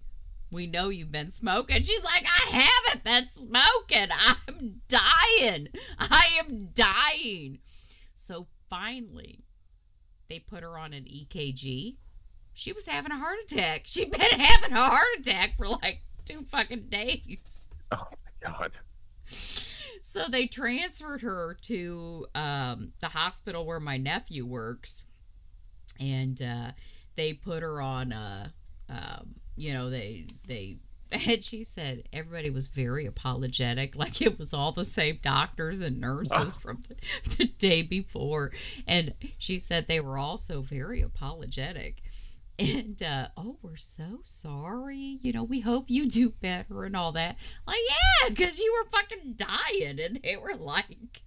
[0.51, 1.83] We know you've been smoking.
[1.83, 4.09] She's like, I haven't been smoking.
[4.27, 5.69] I'm dying.
[5.99, 7.59] I am dying.
[8.15, 9.41] So finally,
[10.29, 11.97] they put her on an EKG.
[12.53, 13.83] She was having a heart attack.
[13.87, 17.67] She'd been having a heart attack for like two fucking days.
[17.91, 18.77] Oh my god.
[19.27, 25.05] So they transferred her to um, the hospital where my nephew works.
[25.99, 26.73] And uh,
[27.17, 28.49] they put her on uh
[28.89, 30.77] um, you know they they
[31.29, 36.01] and she said everybody was very apologetic like it was all the same doctors and
[36.01, 36.97] nurses from the,
[37.37, 38.53] the day before.
[38.87, 42.03] And she said they were also very apologetic.
[42.57, 45.19] And uh, oh we're so sorry.
[45.23, 47.37] You know we hope you do better and all that.
[47.67, 50.01] Like yeah because you were fucking dying.
[50.01, 51.23] And they were like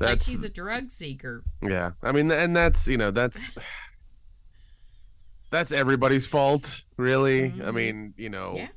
[0.00, 1.44] like she's a drug seeker.
[1.62, 1.92] Yeah.
[2.02, 3.56] I mean, and that's you know that's
[5.54, 7.44] that's everybody's fault, really.
[7.44, 7.74] I Mhm.
[7.74, 8.68] mean, you know, Yeah.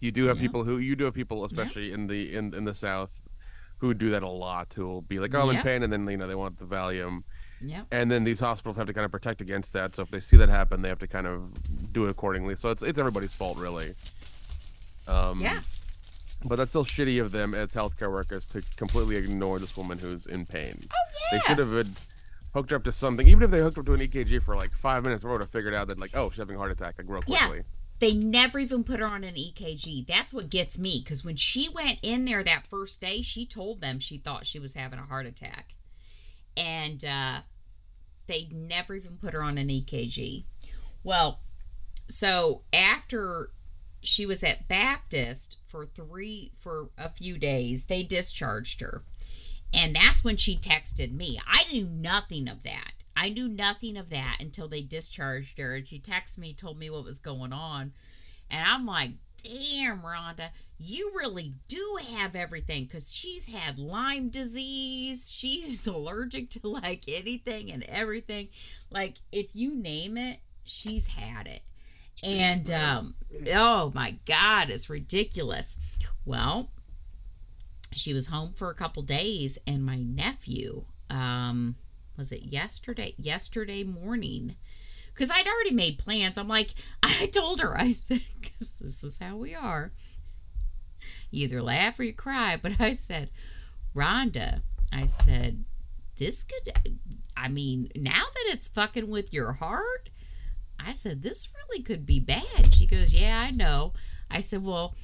[0.00, 0.42] you do have Yeah.
[0.42, 3.10] people who you do have people, especially in the in in the South,
[3.78, 4.74] who do that a lot.
[4.76, 5.58] Who will be like, "Oh, I'm Yeah.
[5.58, 7.22] in pain," and then you know they want the Valium,
[7.62, 7.84] Yeah.
[7.90, 9.96] and then these hospitals have to kind of protect against that.
[9.96, 12.56] So if they see that happen, they have to kind of do it accordingly.
[12.56, 13.94] So it's it's everybody's fault, really.
[15.08, 15.60] Um, yeah
[16.44, 20.24] But that's still shitty of them as healthcare workers to completely ignore this woman who's
[20.26, 20.74] in pain.
[20.82, 20.96] oh
[21.32, 21.38] yeah.
[21.38, 21.88] They should have had
[22.54, 23.26] hooked her up to something.
[23.28, 25.40] Even if they hooked her up to an EKG for like five minutes, they would
[25.40, 27.58] have figured out that like, oh, she's having a heart attack like real quickly.
[27.58, 27.62] Yeah.
[28.00, 30.06] they never even put her on an EKG.
[30.06, 33.80] That's what gets me because when she went in there that first day, she told
[33.80, 35.74] them she thought she was having a heart attack,
[36.56, 37.40] and uh,
[38.26, 40.44] they never even put her on an EKG.
[41.04, 41.40] Well,
[42.08, 43.50] so after
[44.02, 49.02] she was at Baptist for three for a few days, they discharged her.
[49.72, 51.38] And that's when she texted me.
[51.46, 52.92] I knew nothing of that.
[53.16, 55.74] I knew nothing of that until they discharged her.
[55.74, 57.92] And she texted me, told me what was going on.
[58.50, 65.30] And I'm like, damn, Rhonda, you really do have everything because she's had Lyme disease.
[65.40, 68.48] She's allergic to like anything and everything.
[68.90, 71.62] Like, if you name it, she's had it.
[72.22, 73.14] And, um,
[73.54, 75.78] oh my God, it's ridiculous.
[76.24, 76.70] Well,
[77.92, 81.76] she was home for a couple days and my nephew um
[82.16, 84.56] was it yesterday yesterday morning?
[85.12, 86.38] Because i'd already made plans.
[86.38, 86.70] I'm like
[87.02, 89.92] i told her i said because this is how we are.
[91.30, 93.30] You either laugh or you cry but i said
[93.94, 95.64] rhonda i said
[96.16, 96.94] this could
[97.36, 100.10] i mean now that it's fucking with your heart
[100.78, 103.92] i said this really could be bad she goes yeah i know
[104.30, 104.94] i said well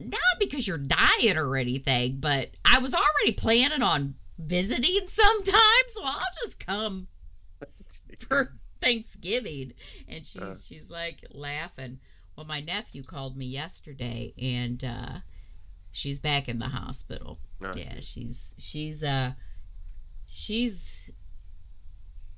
[0.00, 6.02] not because you're dying or anything, but I was already planning on visiting sometime, so
[6.04, 7.08] I'll just come
[8.18, 8.48] for
[8.80, 9.74] Thanksgiving.
[10.08, 10.54] And she's Uh.
[10.56, 11.98] she's like laughing.
[12.36, 15.18] Well, my nephew called me yesterday, and uh,
[15.92, 17.38] she's back in the hospital.
[17.62, 19.32] Oh, Yeah, she's she's uh
[20.26, 21.10] she's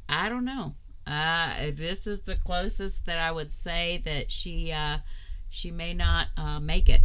[0.09, 0.75] I don't know.
[1.07, 4.98] Uh, this is the closest that I would say that she uh,
[5.48, 7.01] she may not uh, make it.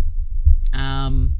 [0.77, 1.33] Um,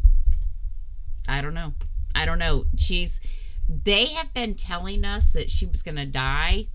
[1.30, 1.73] I don't know.
[2.15, 2.65] I don't know.
[2.78, 3.21] She's.
[3.69, 6.67] They have been telling us that she was going to die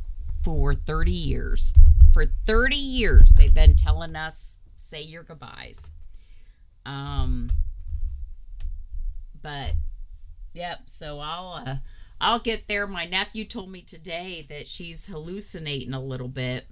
[0.42, 1.72] for 30 years.
[2.12, 5.90] For 30 years, they've been telling us say your goodbyes.
[6.85, 7.51] Um,
[9.40, 9.72] but
[10.53, 10.81] yep.
[10.87, 11.77] So I'll uh,
[12.20, 12.87] I'll get there.
[12.87, 16.66] My nephew told me today that she's hallucinating a little bit.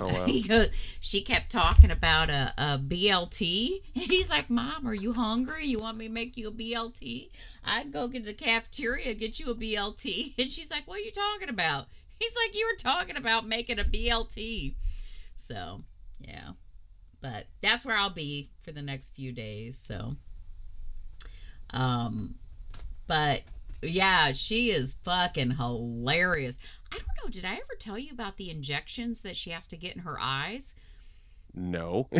[0.00, 0.26] Oh wow.
[0.26, 0.68] He goes,
[1.00, 3.82] she kept talking about a, a BLT.
[3.94, 5.66] And he's like, Mom, are you hungry?
[5.66, 7.30] You want me to make you a BLT?
[7.64, 10.34] I'd go get the cafeteria, get you a BLT.
[10.38, 11.86] And she's like, What are you talking about?
[12.18, 14.74] He's like, You were talking about making a BLT.
[15.36, 15.82] So,
[16.20, 16.52] Yeah.
[17.20, 19.78] But that's where I'll be for the next few days.
[19.78, 20.16] So,
[21.70, 22.34] um,
[23.06, 23.42] but
[23.82, 26.58] yeah, she is fucking hilarious.
[26.92, 27.30] I don't know.
[27.30, 30.18] Did I ever tell you about the injections that she has to get in her
[30.20, 30.74] eyes?
[31.54, 32.08] No.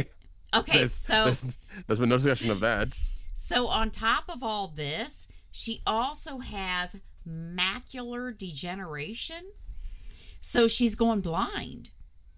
[0.54, 2.88] Okay, there's, so there's, there's been no suggestion of that.
[3.32, 6.94] so on top of all this, she also has
[7.26, 9.44] macular degeneration.
[10.40, 11.88] So she's going blind.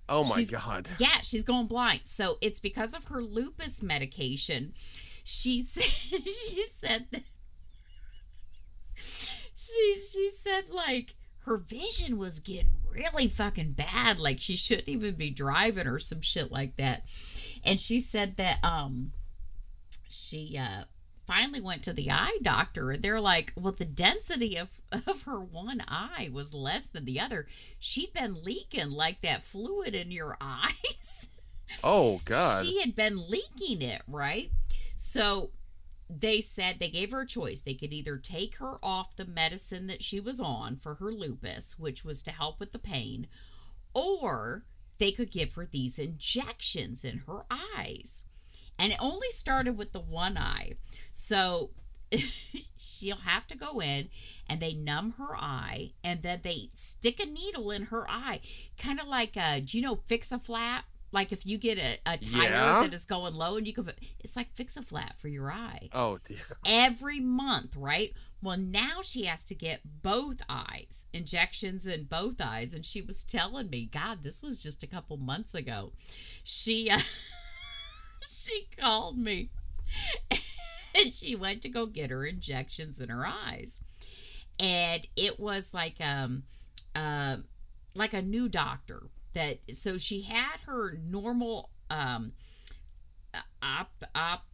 [0.09, 0.87] Oh my She's- god.
[0.99, 2.03] Yeah, she's going blind.
[2.05, 4.75] So it's because of her lupus medication.
[5.25, 5.83] She said
[6.23, 7.23] she said that
[8.95, 14.19] she she said like her vision was getting really fucking bad.
[14.19, 17.05] Like she shouldn't even be driving or some shit like that.
[17.65, 19.13] And she said that um
[20.09, 20.85] she uh
[21.27, 25.41] finally went to the eye doctor and they're like, well, the density of, of her
[25.41, 27.47] one eye was less than the other.
[27.79, 31.29] She'd been leaking like that fluid in your eyes.
[31.83, 32.65] Oh god.
[32.65, 34.51] She had been leaking it, right?
[34.97, 35.51] So
[36.09, 37.61] they said they gave her a choice.
[37.61, 41.79] They could either take her off the medicine that she was on for her lupus,
[41.79, 43.27] which was to help with the pain,
[43.95, 44.65] or
[44.99, 48.25] they could give her these injections in her eyes.
[48.79, 50.75] And it only started with the one eye.
[51.13, 51.71] So
[52.77, 54.09] she'll have to go in
[54.49, 58.41] and they numb her eye and then they stick a needle in her eye.
[58.79, 60.85] Kind of like, a, do you know Fix a Flat?
[61.15, 62.81] Like if you get a, a tire Yeah.
[62.83, 65.89] that is going low and you can, it's like Fix a Flat for your eye
[65.93, 66.39] oh dear.
[66.69, 68.13] every month, right?
[68.43, 72.75] Well, now she has to get both eyes, injections in both eyes.
[72.75, 75.93] And she was telling me, God, this was just a couple months ago.
[76.43, 76.99] She, uh,
[78.21, 79.51] she called me
[80.95, 83.81] and she went to go get her injections in her eyes.
[84.61, 86.43] And it was like, um,
[86.95, 87.37] uh,
[87.95, 92.33] like a new doctor that, so she had her normal, um,
[93.63, 94.45] op, op,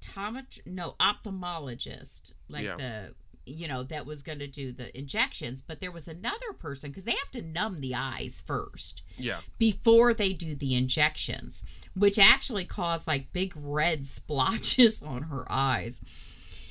[0.00, 2.76] optometr no ophthalmologist like Yeah.
[2.76, 6.90] the you know that was going to do the injections but there was another person
[6.90, 9.40] because they have to numb the eyes first Yeah.
[9.58, 11.62] before they do the injections
[11.94, 16.00] which actually caused like big red splotches on her eyes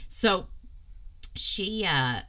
[0.07, 0.47] so
[1.35, 2.21] she uh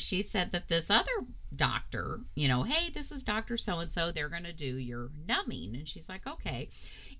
[0.00, 1.10] she said that this other
[1.54, 5.10] doctor you know hey this is dr so and so they're going to do your
[5.26, 5.74] numbing.
[5.74, 6.68] And she's like okay.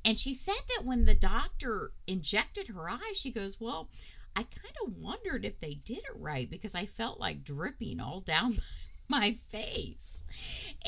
[0.04, 3.90] And she said that when the doctor injected her eye she goes well
[4.36, 8.20] i kind of wondered if they did it right because i felt like dripping all
[8.20, 8.58] down
[9.08, 10.22] my face.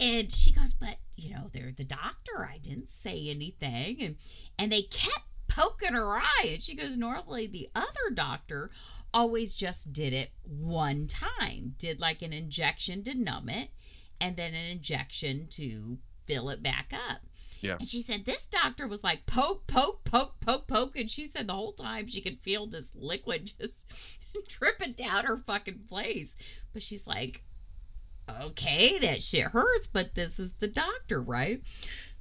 [0.00, 2.48] And she goes but you know they're the doctor.
[2.50, 3.96] I didn't say anything.
[4.00, 4.16] And
[4.58, 6.48] and they kept poking her eye.
[6.48, 8.70] And she goes normally the other doctor
[9.12, 13.70] always just did it one time did like an injection to numb it
[14.20, 17.20] and then an injection to fill it back up
[17.60, 17.76] Yeah.
[17.80, 20.96] and she said this doctor was like poke, poke, poke, poke, poke.
[20.96, 23.86] And she said the whole time she could feel this liquid just
[24.48, 26.36] dripping down her fucking face.
[26.72, 27.42] But she's like,
[28.42, 31.62] okay, that shit hurts, but this is the doctor, right?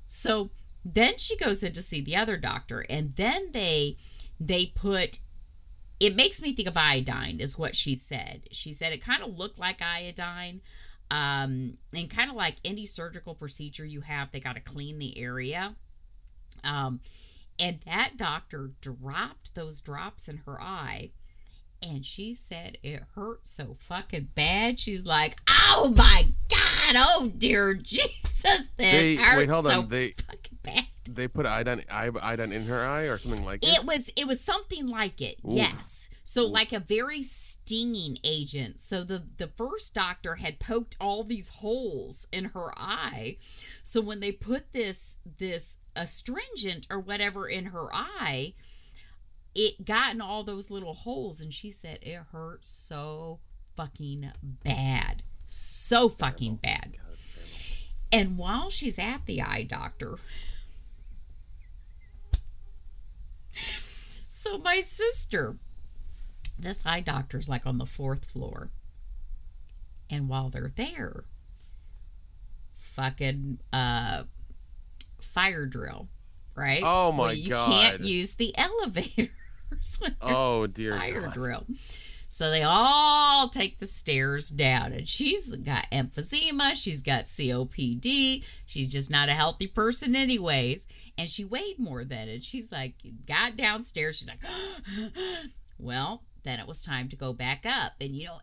[0.07, 0.49] So
[0.83, 3.97] then she goes in to see the other doctor, and then they
[4.39, 5.19] they put
[5.99, 8.43] it makes me think of iodine, is what she said.
[8.51, 10.61] She said it kind of looked like iodine.
[11.11, 15.17] Um, and kind of like any surgical procedure you have, they got to clean the
[15.17, 15.75] area.
[16.63, 16.99] Um,
[17.59, 21.11] and that doctor dropped those drops in her eye.
[21.81, 24.79] And she said it hurt so fucking bad.
[24.81, 26.95] She's like, "Oh my god!
[26.95, 28.69] Oh dear Jesus!
[28.75, 29.81] This They hurts wait, hold so.
[29.83, 33.85] They fucking bad." They put iodine iodine in her eye or something like It it.
[33.85, 35.37] was it was something like it.
[35.45, 35.53] Ooh.
[35.55, 36.09] Yes.
[36.23, 38.79] So like a very stinging agent.
[38.79, 43.37] So the the first doctor had poked all these holes in her eye.
[43.83, 48.53] So when they put this this astringent or whatever in her eye,
[49.55, 53.39] it got in all those little holes and she said it hurt so
[53.75, 55.23] fucking bad.
[55.45, 56.97] So fucking bad.
[58.11, 60.17] And while she's at the eye doctor,
[64.29, 65.57] so my sister,
[66.57, 68.69] this eye doctor's like on the fourth floor.
[70.09, 71.23] And while they're there,
[72.73, 74.23] fucking uh
[75.21, 76.07] fire drill,
[76.55, 76.81] right?
[76.83, 79.29] Oh my Where you can't use the elevators
[80.21, 81.33] Oh dear fire God.
[81.33, 81.65] drill.
[82.31, 86.75] So they all take the stairs down, and she's got emphysema.
[86.75, 88.45] She's got COPD.
[88.67, 90.85] She's just not a healthy person, anyways.
[91.19, 92.43] And she weighed more than it.
[92.43, 92.95] She's like,
[93.27, 94.17] got downstairs.
[94.17, 94.39] She's like,
[95.77, 97.91] well, then it was time to go back up.
[97.99, 98.39] And you know,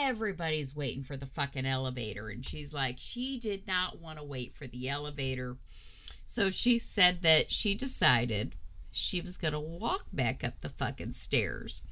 [0.00, 2.30] everybody's waiting for the fucking elevator.
[2.30, 5.58] And she's like, she did not want to wait for the elevator.
[6.24, 8.56] So she said that she decided
[8.90, 11.82] she was going to walk back up the fucking stairs.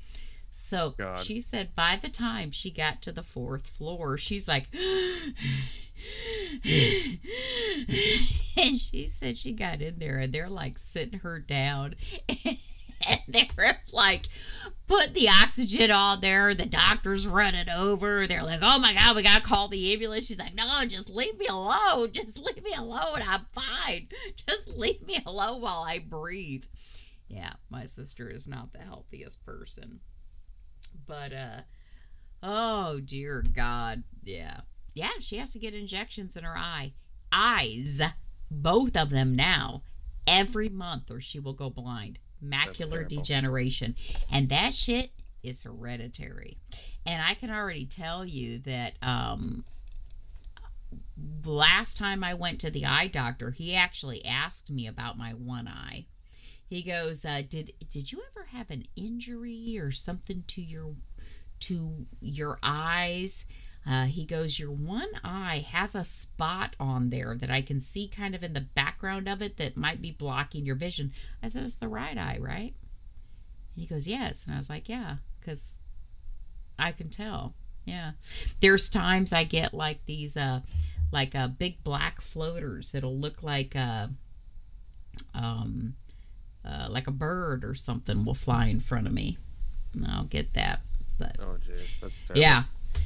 [0.50, 1.20] So God.
[1.20, 4.66] she said by the time she got to the fourth floor, she's like,
[8.56, 11.94] and she said she got in there and they're like sitting her down.
[13.08, 14.26] And they're like,
[14.86, 16.54] put the oxygen on there.
[16.54, 18.26] The doctor's running over.
[18.26, 20.26] They're like, oh my God, we got to call the ambulance.
[20.26, 22.12] She's like, no, just leave me alone.
[22.12, 23.20] Just leave me alone.
[23.26, 24.08] I'm fine.
[24.46, 26.64] Just leave me alone while I breathe.
[27.28, 30.00] Yeah, my sister is not the healthiest person.
[31.06, 31.60] But, uh,
[32.42, 34.02] oh dear God.
[34.22, 34.60] Yeah.
[34.94, 36.94] Yeah, she has to get injections in her eye.
[37.32, 38.00] Eyes.
[38.50, 39.82] Both of them now.
[40.28, 42.18] Every month or she will go blind.
[42.44, 43.94] Macular degeneration.
[44.32, 46.58] And that shit is hereditary.
[47.06, 49.64] And I can already tell you that um
[51.44, 55.68] last time I went to the eye doctor, he actually asked me about my one
[55.68, 56.06] eye.
[56.70, 60.94] He goes, uh, "Did did you ever have an injury or something to your
[61.60, 63.44] to your eyes?"
[63.86, 68.08] Uh, he goes, Your one eye has a spot on there that I can see
[68.08, 71.12] kind of in the background of it that might be blocking your vision.
[71.42, 72.74] I said, It's the right eye, right?
[73.74, 74.44] And he goes, Yes.
[74.44, 75.80] And I was like, Yeah, because
[76.78, 77.54] I can tell.
[77.86, 78.12] Yeah.
[78.60, 80.60] There's times I get like these, uh,
[81.10, 84.10] like uh, big black floaters that'll look like a,
[85.34, 85.94] um,
[86.64, 89.38] uh, like a bird or something will fly in front of me.
[90.08, 90.80] I'll get that.
[91.18, 92.40] But Oh, jeez, that's terrible.
[92.40, 92.62] yeah.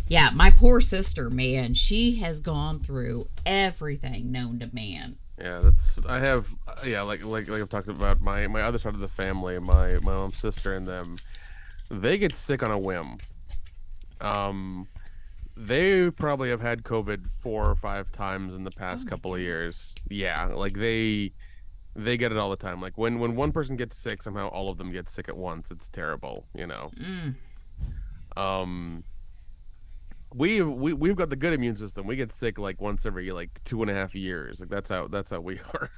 [0.08, 5.16] Yeah, my poor sister, man, she has gone through everything known to man.
[5.38, 6.48] Yeah, that's I have
[6.86, 9.94] yeah, like like like I've talked about my my other side of the family, my
[9.98, 11.16] my mom's sister and them,
[11.90, 13.18] they get sick on a whim.
[14.20, 14.86] Um,
[15.56, 19.40] they probably have had COVID four or five times in the past my couple of
[19.40, 19.94] years.
[20.08, 21.32] Yeah, like they
[21.96, 22.80] they get it all the time.
[22.80, 25.70] Like when when one person gets sick, somehow all of them get sick at once.
[25.70, 26.90] It's terrible, you know.
[26.96, 27.34] Mm.
[28.36, 29.04] Um,
[30.34, 32.06] we we we've got the good immune system.
[32.06, 34.60] We get sick like once every like two and a half years.
[34.60, 35.90] Like that's how that's how we are.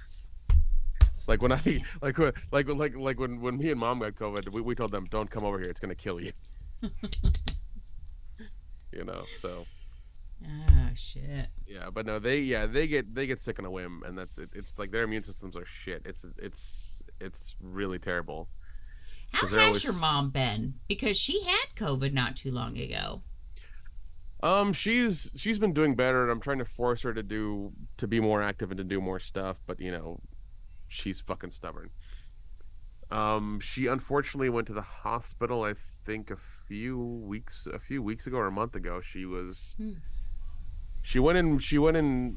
[1.27, 1.61] Like when I
[2.03, 2.19] like
[2.53, 5.31] like like like when when me and mom got COVID, we, we told them don't
[5.31, 5.71] come over here.
[5.71, 6.33] It's gonna kill you.
[8.93, 9.25] you know.
[9.39, 9.67] So
[10.45, 11.49] Ah, shit.
[11.67, 14.37] yeah, but no, they yeah they get they get sick on a whim, and that's
[14.39, 14.51] it.
[14.55, 16.03] It's like their immune systems are shit.
[16.05, 18.49] It's it's it's really terrible.
[19.33, 20.75] How has always- your mom been?
[20.89, 23.23] Because she had COVID not too long ago.
[24.43, 28.07] Um, she's she's been doing better, and I'm trying to force her to do to
[28.07, 29.57] be more active and to do more stuff.
[29.67, 30.21] But you know,
[30.89, 31.91] she's fucking stubborn.
[33.11, 35.65] Um, she unfortunately went to the hospital.
[35.65, 35.75] I
[36.05, 36.37] think a
[36.69, 39.01] few weeks a few weeks ago or a month ago.
[39.01, 39.75] She was.
[39.79, 39.93] Hmm.
[41.07, 41.59] She went in.
[41.61, 42.37] She went in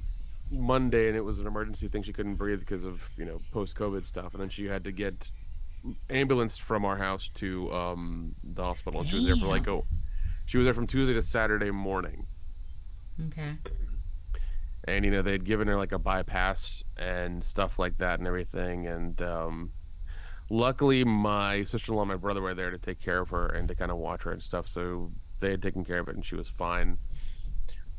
[0.51, 2.03] Monday, and it was an emergency thing.
[2.03, 4.91] She couldn't breathe because of you know post COVID stuff, and then she had to
[4.91, 5.31] get
[6.09, 9.85] ambulance from our house to um the hospital, and she was there for like oh,
[10.45, 12.27] she was there from Tuesday to Saturday morning
[13.27, 13.57] Okay.
[14.85, 18.87] and you know they'd given her like a bypass and stuff like that and everything
[18.87, 19.71] and um
[20.49, 23.75] luckily my sister-in-law and my brother were there to take care of her and to
[23.75, 26.35] kind of watch her and stuff so they had taken care of it and she
[26.35, 26.97] was fine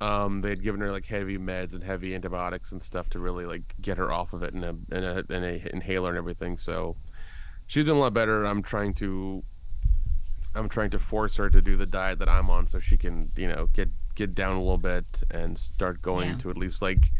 [0.00, 3.44] um they had given her like heavy meds and heavy antibiotics and stuff to really
[3.44, 6.56] like get her off of it and a and a, and a inhaler and everything
[6.56, 6.96] so
[7.66, 9.42] she's doing a lot better i'm trying to
[10.54, 13.30] i'm trying to force her to do the diet that i'm on so she can
[13.36, 16.36] you know get get down a little bit and start going Yeah.
[16.38, 17.10] to at least like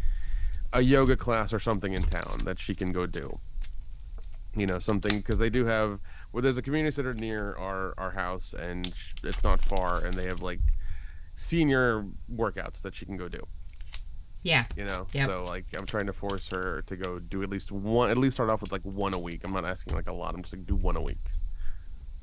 [0.73, 3.39] a yoga class or something in town that she can go do
[4.55, 5.99] you know something because they do have
[6.33, 10.25] well there's a community center near our our house and it's not far and they
[10.25, 10.59] have like
[11.35, 13.39] senior workouts that she can go do.
[14.43, 14.65] Yeah.
[14.75, 15.05] you know?
[15.13, 15.27] Yep.
[15.27, 18.37] so like i'm trying to force her to go do at least one at least
[18.37, 19.41] start off with like one a week.
[19.43, 20.33] I'm not asking like a lot.
[20.33, 21.19] I'm just like do one a week.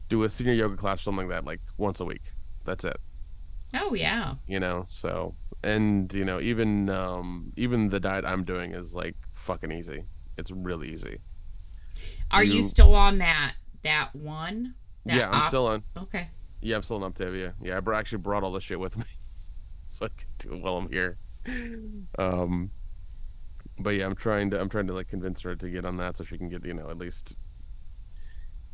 [0.09, 2.33] Do a senior yoga class or something like that like once a week.
[2.65, 2.97] That's it.
[3.75, 4.35] Oh yeah.
[4.47, 4.85] you know?
[4.89, 10.05] So and you know even um even the diet i'm doing is like fucking easy.
[10.37, 11.19] It's really easy.
[12.31, 14.75] Are you, You- still on that that one?
[15.07, 15.85] That yeah i'm still on.
[15.97, 16.29] Okay.
[16.61, 17.55] Yeah i'm still on Optavia.
[17.63, 19.05] yeah i actually brought all this shit with me
[19.87, 21.19] so i can do it while i'm here
[22.19, 22.71] um
[23.79, 26.17] but yeah i'm trying to i'm trying to like convince her to get on that
[26.17, 27.37] so she can get you know at least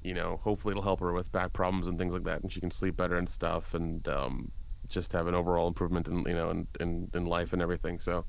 [0.02, 2.60] you know hopefully it'll help her with back problems and things like that and she
[2.60, 4.50] can sleep better and stuff and um
[4.88, 8.24] just have an overall improvement in you know in in, in life and everything so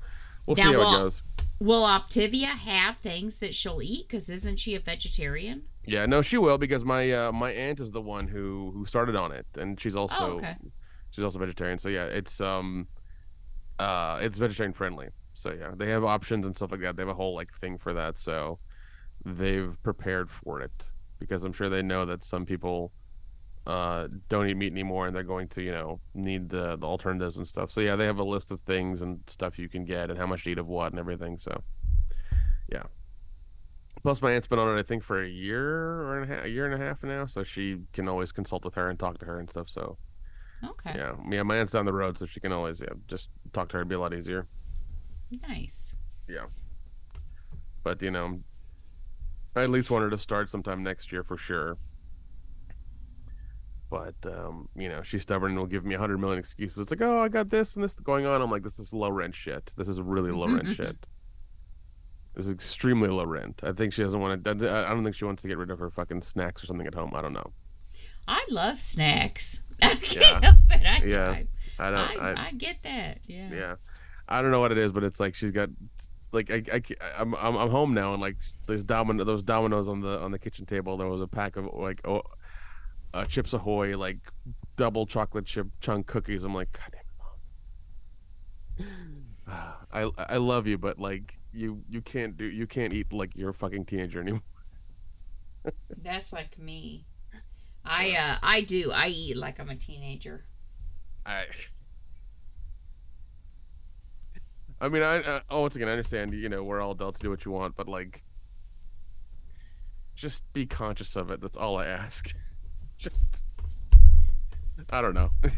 [0.46, 1.22] we'll Now, see how it goes
[1.58, 4.06] Will Optavia have things that she'll eat?
[4.06, 5.62] Because isn't she a vegetarian?
[5.86, 9.14] Yeah, no, she will because my uh, my aunt is the one who who started
[9.14, 10.56] on it, and she's also okay.
[11.10, 11.78] she's also vegetarian.
[11.78, 12.88] So yeah, it's um
[13.78, 15.08] uh it's vegetarian friendly.
[15.34, 16.96] So yeah, they have options and stuff like that.
[16.96, 18.18] They have a whole like thing for that.
[18.18, 18.58] So
[19.24, 22.92] they've prepared for it because I'm sure they know that some people
[23.66, 27.36] uh, don't eat meat anymore and they're going to you know need the the alternatives
[27.36, 27.70] and stuff.
[27.70, 30.26] So yeah, they have a list of things and stuff you can get and how
[30.26, 31.38] much to eat of what and everything.
[31.38, 31.62] So
[32.72, 32.84] yeah.
[34.06, 36.48] Plus, my aunt's been on it, I think, for a year or a, half, a
[36.48, 39.26] year and a half now, so she can always consult with her and talk to
[39.26, 39.68] her and stuff.
[39.68, 39.98] So,
[40.62, 40.92] Okay.
[40.96, 43.72] yeah, yeah, my aunt's down the road, so she can always yeah, just talk to
[43.72, 43.80] her.
[43.80, 44.46] It'd be a lot easier.
[45.48, 45.96] Nice.
[46.28, 46.44] Yeah,
[47.82, 48.38] but you know,
[49.56, 51.76] I at least want her to start sometime next year for sure.
[53.90, 56.78] But um, you know, she's stubborn and will give me a hundred million excuses.
[56.78, 58.40] It's like, oh, I got this and this going on.
[58.40, 59.72] I'm like, this is low rent shit.
[59.76, 61.08] This is really low rent shit.
[62.36, 63.62] Is extremely low rent.
[63.64, 64.50] I think she doesn't want to.
[64.50, 64.54] I
[64.90, 67.12] don't think she wants to get rid of her fucking snacks or something at home.
[67.14, 67.52] I don't know.
[68.28, 69.62] I love snacks.
[69.82, 70.40] I can't Yeah.
[70.42, 70.86] help it.
[70.86, 71.30] I, Yeah.
[71.30, 71.98] I, I don't.
[72.22, 73.20] I, I, I get that.
[73.26, 73.48] Yeah.
[73.52, 73.74] yeah,
[74.28, 75.70] I don't know what it is, but it's like she's got
[76.32, 76.82] like I, I
[77.18, 80.38] I'm, I'm I'm home now and like there's domino those dominoes on the on the
[80.38, 80.96] kitchen table.
[80.98, 82.22] There was a pack of like oh,
[83.14, 84.18] uh, Chips Ahoy like
[84.76, 86.44] double chocolate chip chunk cookies.
[86.44, 86.96] I'm like, God
[88.78, 88.86] damn it,
[89.48, 89.74] mom.
[90.18, 93.50] I I love you, but like you you can't do you can't eat like you're
[93.50, 94.42] a fucking teenager anymore.
[96.02, 97.06] That's like me.
[97.84, 98.92] I uh I do.
[98.92, 100.44] I eat like I'm a teenager.
[101.24, 101.44] I.
[104.78, 106.34] I mean, I uh, oh, once again, I understand.
[106.34, 108.22] You know, we're all adults, do what you want, but like,
[110.14, 111.40] just be conscious of it.
[111.40, 112.30] That's all I ask.
[112.98, 113.44] just,
[114.90, 115.30] I don't know.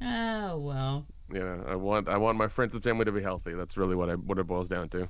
[0.00, 1.06] Oh well.
[1.28, 3.54] Know, I want I want my friends and family to be healthy.
[3.54, 5.08] That's really what I what it boils down to.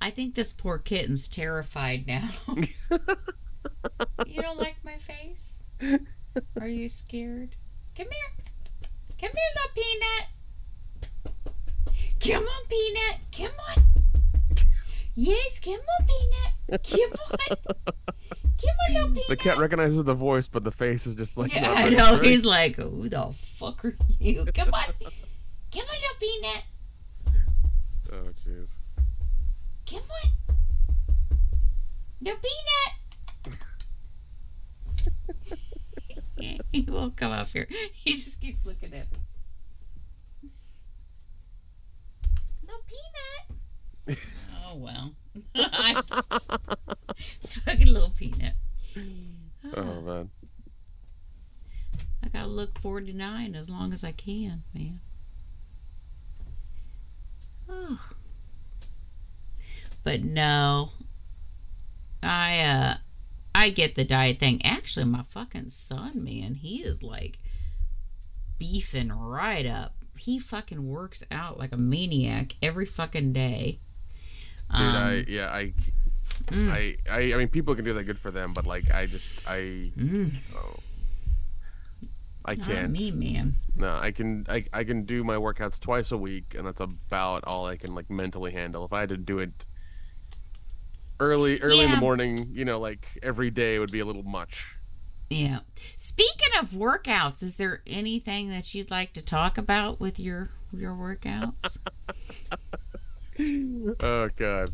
[0.00, 2.28] I think this poor kitten's terrified now.
[4.26, 5.64] you don't like my face?
[6.60, 7.56] Are you scared?
[7.96, 8.44] Come here.
[9.18, 10.26] Come here, little peanut.
[12.20, 13.18] Come on, peanut.
[13.32, 13.84] Come on.
[15.14, 16.82] Yes, come on, peanut.
[16.84, 17.56] Come on.
[19.28, 21.54] The cat recognizes the voice, but the face is just like.
[21.54, 22.18] Yeah, I know.
[22.18, 24.46] He's like, who the fuck are you?
[24.54, 24.84] Come on.
[25.70, 26.62] give on, little peanut.
[28.12, 28.68] Oh jeez.
[29.90, 30.30] Come on.
[32.20, 32.96] Little peanut.
[36.72, 37.66] he won't come up here.
[37.92, 39.18] He just keeps looking at me.
[42.86, 43.45] Peanut.
[44.08, 45.12] Oh, well.
[45.54, 46.02] I-
[47.64, 48.54] Fucking little peanut.
[49.74, 50.30] Oh man.
[52.24, 55.00] I gotta look 49 as long as I can, man.
[57.68, 58.00] Oh.
[60.02, 60.90] But no.
[62.22, 62.94] I uh
[63.54, 64.64] I get the diet thing.
[64.64, 67.38] Actually, my fucking son, man, he is like
[68.58, 69.94] beefing right up.
[70.18, 73.80] He fucking works out like a maniac every fucking day.
[74.70, 75.72] Dude, Um, I yeah I.
[76.48, 76.70] mm.
[76.70, 79.48] I, I I mean people can do that good for them, but like I just
[79.48, 80.76] I mm, oh,
[82.44, 82.90] I can't.
[82.92, 83.56] me, man.
[83.74, 87.44] No, I can I, I can do my workouts twice a week, and that's about
[87.44, 88.84] all I can like mentally handle.
[88.84, 89.64] If I had to do it
[91.18, 94.76] early early in the morning, you know, like every day would be a little much.
[95.28, 95.60] Yeah.
[95.74, 100.94] Speaking of workouts, is there anything that you'd like to talk about with your your
[100.94, 101.78] workouts?
[103.38, 104.70] Oh god,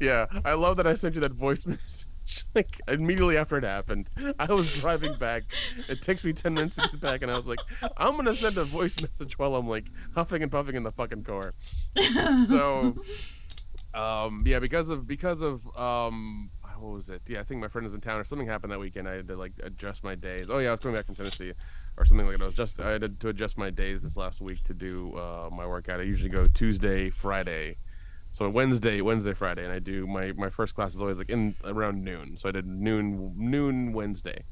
[0.00, 2.06] yeah, I love that I sent you that voice message.
[2.54, 4.08] Like immediately after it happened,
[4.38, 5.44] I was driving back.
[5.88, 7.60] It takes me ten minutes to get back, and I was like,
[7.96, 11.24] "I'm gonna send a voice message while I'm like huffing and puffing in the fucking
[11.24, 11.54] car."
[12.46, 12.96] so
[13.94, 17.84] um yeah because of because of um what was it yeah i think my friend
[17.84, 20.46] was in town or something happened that weekend i had to like adjust my days
[20.48, 21.52] oh yeah i was coming back from tennessee
[21.96, 24.40] or something like that i was just i had to adjust my days this last
[24.40, 27.76] week to do uh my workout i usually go tuesday friday
[28.32, 31.54] so wednesday wednesday friday and i do my my first class is always like in
[31.64, 34.44] around noon so i did noon noon wednesday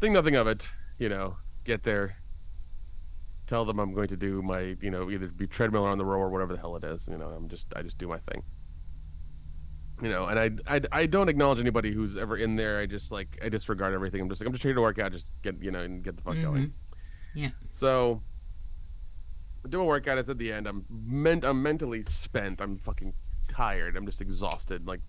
[0.00, 0.68] think nothing of it
[0.98, 2.16] you know get there
[3.46, 6.04] tell them I'm going to do my, you know, either be treadmill or on the
[6.04, 7.08] row or whatever the hell it is.
[7.10, 8.44] You know, I'm just, I just do my thing.
[10.00, 12.78] You know, and I, I, I don't acknowledge anybody who's ever in there.
[12.78, 14.20] I just like, I disregard everything.
[14.20, 15.10] I'm just like, I'm just here to work out.
[15.10, 16.62] Just get, you know, and get the fuck going.
[16.66, 16.72] Mhm.
[17.34, 17.48] Yeah.
[17.70, 18.22] So,
[19.68, 20.18] do a workout.
[20.18, 20.66] It's at the end.
[20.66, 22.60] I'm meant, I'm mentally spent.
[22.60, 23.14] I'm fucking
[23.48, 23.96] tired.
[23.96, 24.86] I'm just exhausted.
[24.86, 25.00] Like,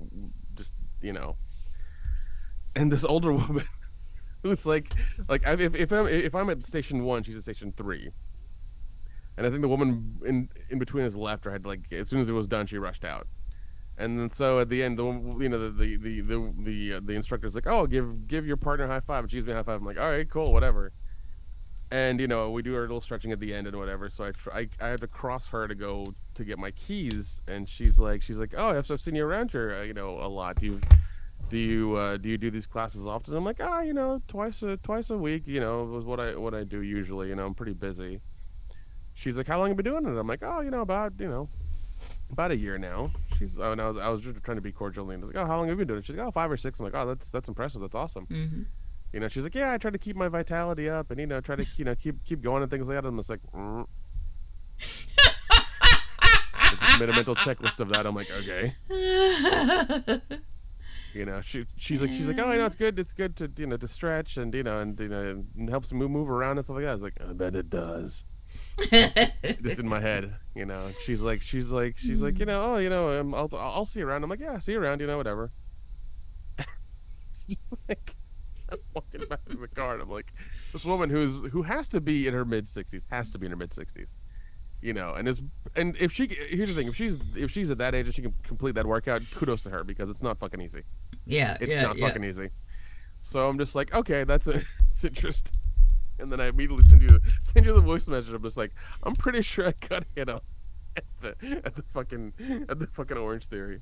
[0.55, 1.37] just, you know.
[2.75, 3.65] And this older woman
[4.43, 4.93] who's like,
[5.27, 8.11] like if if I'm if I'm at station one, she's at station three.
[9.37, 12.21] And I think the woman in in between us left or had like as soon
[12.21, 13.27] as it was done, she rushed out.
[13.97, 17.01] And then so at the end, the you know the the the the the, uh,
[17.03, 19.23] the instructor's like, "Oh, give give your partner a high five.
[19.23, 19.79] And she gives me a high five.
[19.79, 20.91] I'm like, "All right, cool, whatever."
[21.91, 24.09] And you know we do our little stretching at the end and whatever.
[24.09, 27.41] So I try, I, I had to cross her to go to get my keys,
[27.47, 30.27] and she's like she's like, oh, I've, seen you around here, uh, you know, a
[30.27, 30.59] lot.
[30.59, 30.79] Do you
[31.49, 33.35] do you uh, do you do these classes often?
[33.35, 35.43] I'm like, ah, you know, twice a twice a week.
[35.45, 37.27] You know, was what I what I do usually.
[37.27, 38.21] You know, I'm pretty busy.
[39.13, 40.17] She's like, how long have you been doing it?
[40.17, 41.49] I'm like, oh, you know, about you know,
[42.31, 43.11] about a year now.
[43.37, 45.35] She's oh, and I was I was just trying to be cordial and I was
[45.35, 46.05] like, oh, how long have you been doing it?
[46.05, 46.79] She's like, oh, five or six.
[46.79, 47.81] I'm like, oh, that's that's impressive.
[47.81, 48.25] That's awesome.
[48.27, 48.61] hmm
[49.13, 51.41] You know, she's like, yeah, I try to keep my vitality up and you know,
[51.41, 53.07] try to you know keep keep going and things like that.
[53.07, 53.85] I'm just like, mm.
[56.83, 58.05] I made a mental checklist of that.
[58.05, 58.75] I'm like, okay.
[61.13, 62.97] You know, she she's like she's like, oh, you know, it's good.
[62.97, 65.91] It's good to you know to stretch and you know and you know and helps
[65.91, 66.91] move move around and stuff like that.
[66.91, 68.23] I was like, I bet it does.
[69.61, 70.89] Just in my head, you know.
[71.03, 73.99] She's like, she's like, she's like, you know, oh, you know, um, I'll I'll see
[73.99, 74.23] you around.
[74.23, 75.01] I'm like, yeah, see you around.
[75.01, 75.51] You know, whatever.
[77.29, 78.15] it's just like
[78.71, 80.33] I'm walking back to the car and I'm like,
[80.73, 83.51] this woman who's who has to be in her mid sixties, has to be in
[83.51, 84.17] her mid sixties.
[84.81, 85.41] You know, and is
[85.75, 88.21] and if she here's the thing, if she's if she's at that age and she
[88.23, 90.83] can complete that workout, kudos to her because it's not fucking easy.
[91.25, 92.07] yeah, It's yeah, not yeah.
[92.07, 92.49] fucking easy.
[93.21, 94.53] So I'm just like, okay, that's a,
[94.89, 95.53] it's interesting.
[96.17, 98.33] And then I immediately send you send you the voice message.
[98.33, 98.71] I'm just like,
[99.03, 100.41] I'm pretty sure I got hit on
[100.97, 102.33] at the at the fucking
[102.67, 103.81] at the fucking Orange Theory.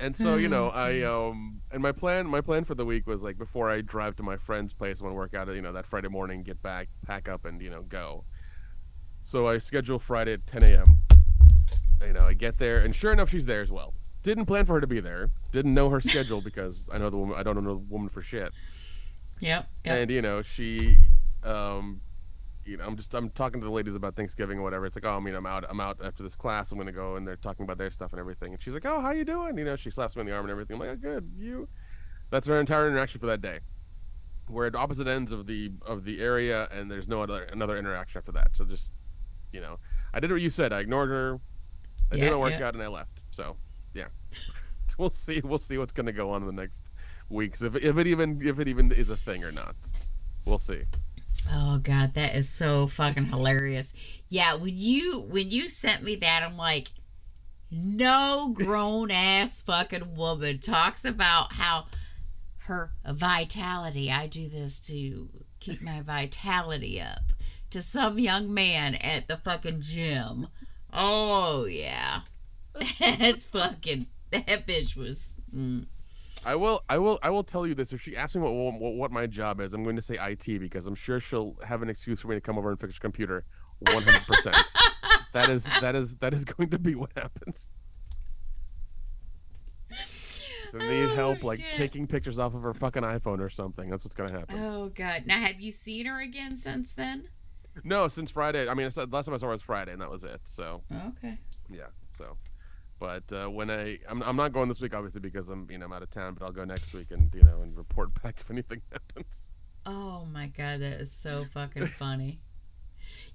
[0.00, 3.22] And so you know, I um and my plan my plan for the week was
[3.22, 5.72] like before I drive to my friend's place, I want to work out you know
[5.72, 8.24] that Friday morning, get back, pack up, and you know go.
[9.22, 10.98] So I schedule Friday at 10 a.m.
[12.00, 13.92] You know, I get there, and sure enough, she's there as well.
[14.22, 15.30] Didn't plan for her to be there.
[15.52, 17.36] Didn't know her schedule because I know the woman.
[17.38, 18.52] I don't know the woman for shit.
[19.40, 19.98] Yep, yep.
[19.98, 20.98] And you know, she,
[21.44, 22.00] um,
[22.70, 24.86] you know, I'm just I'm talking to the ladies about Thanksgiving or whatever.
[24.86, 25.64] It's like, oh, I mean, I'm out.
[25.68, 26.70] I'm out after this class.
[26.70, 28.52] I'm gonna go, and they're talking about their stuff and everything.
[28.52, 29.58] And she's like, oh, how you doing?
[29.58, 30.76] You know, she slaps me on the arm and everything.
[30.76, 31.32] I'm like, oh, good.
[31.36, 31.68] You.
[32.30, 33.58] That's our entire interaction for that day.
[34.48, 38.18] We're at opposite ends of the of the area, and there's no other another interaction
[38.18, 38.50] after that.
[38.54, 38.92] So just,
[39.52, 39.78] you know,
[40.14, 40.72] I did what you said.
[40.72, 41.40] I ignored her.
[42.12, 42.54] I Yeah, did my yeah.
[42.54, 43.20] workout, and I left.
[43.30, 43.56] So,
[43.94, 44.06] yeah,
[44.98, 45.40] we'll see.
[45.42, 46.84] We'll see what's gonna go on in the next
[47.28, 47.62] weeks.
[47.62, 49.74] If if it even if it even is a thing or not,
[50.44, 50.84] we'll see.
[51.52, 53.94] Oh god, that is so fucking hilarious.
[54.28, 56.88] Yeah, when you when you sent me that, I'm like,
[57.70, 61.86] no grown ass fucking woman talks about how
[62.66, 64.10] her vitality.
[64.10, 65.28] I do this to
[65.58, 67.32] keep my vitality up
[67.70, 70.48] to some young man at the fucking gym.
[70.92, 72.20] Oh yeah,
[73.00, 75.34] that's fucking that bitch was.
[75.54, 75.86] Mm.
[76.46, 77.92] I will, I will, I will tell you this.
[77.92, 80.58] If she asks me what, what what my job is, I'm going to say IT
[80.60, 83.00] because I'm sure she'll have an excuse for me to come over and fix her
[83.00, 83.44] computer.
[83.80, 84.26] 100.
[84.26, 84.56] percent
[85.32, 87.72] That is that is that is going to be what happens.
[90.72, 93.90] I need Oh, help, like taking pictures off of her fucking iPhone or something.
[93.90, 94.58] That's what's gonna happen.
[94.58, 95.24] Oh god.
[95.26, 97.28] Now have you seen her again since then?
[97.84, 98.68] No, since Friday.
[98.68, 100.40] I mean, I said, last time I saw her was Friday, and that was it.
[100.44, 101.38] So Okay.
[101.70, 101.86] yeah.
[102.18, 102.36] So,
[103.00, 105.86] but uh, when I, I'm, I'm not going this week, obviously, because I'm, you know,
[105.86, 106.36] I'm out of town.
[106.38, 109.50] But I'll go next week and you know and report back if anything happens.
[109.86, 112.40] Oh my god, that is so fucking funny.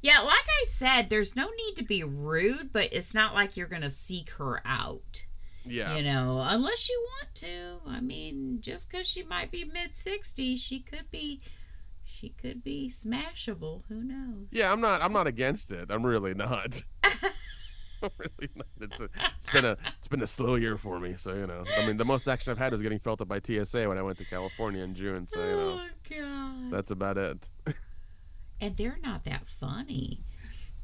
[0.02, 3.68] Yeah, like I said, there's no need to be rude, but it's not like you're
[3.68, 5.26] gonna seek her out.
[5.66, 5.96] Yeah.
[5.96, 7.80] You know, unless you want to.
[7.88, 11.42] I mean, just because she might be mid 60s, she could be,
[12.04, 13.82] she could be smashable.
[13.88, 14.48] Who knows?
[14.52, 15.02] Yeah, I'm not.
[15.02, 15.90] I'm not against it.
[15.90, 16.84] I'm really not.
[18.20, 18.68] Really not.
[18.82, 21.16] It's, a, it's been a it's been a slow year for me.
[21.18, 23.40] So you know, I mean, the most action I've had was getting felt up by
[23.40, 25.28] TSA when I went to California in June.
[25.28, 26.72] So you know, Oh god.
[26.72, 27.48] that's about it.
[28.62, 30.24] and they're not that funny.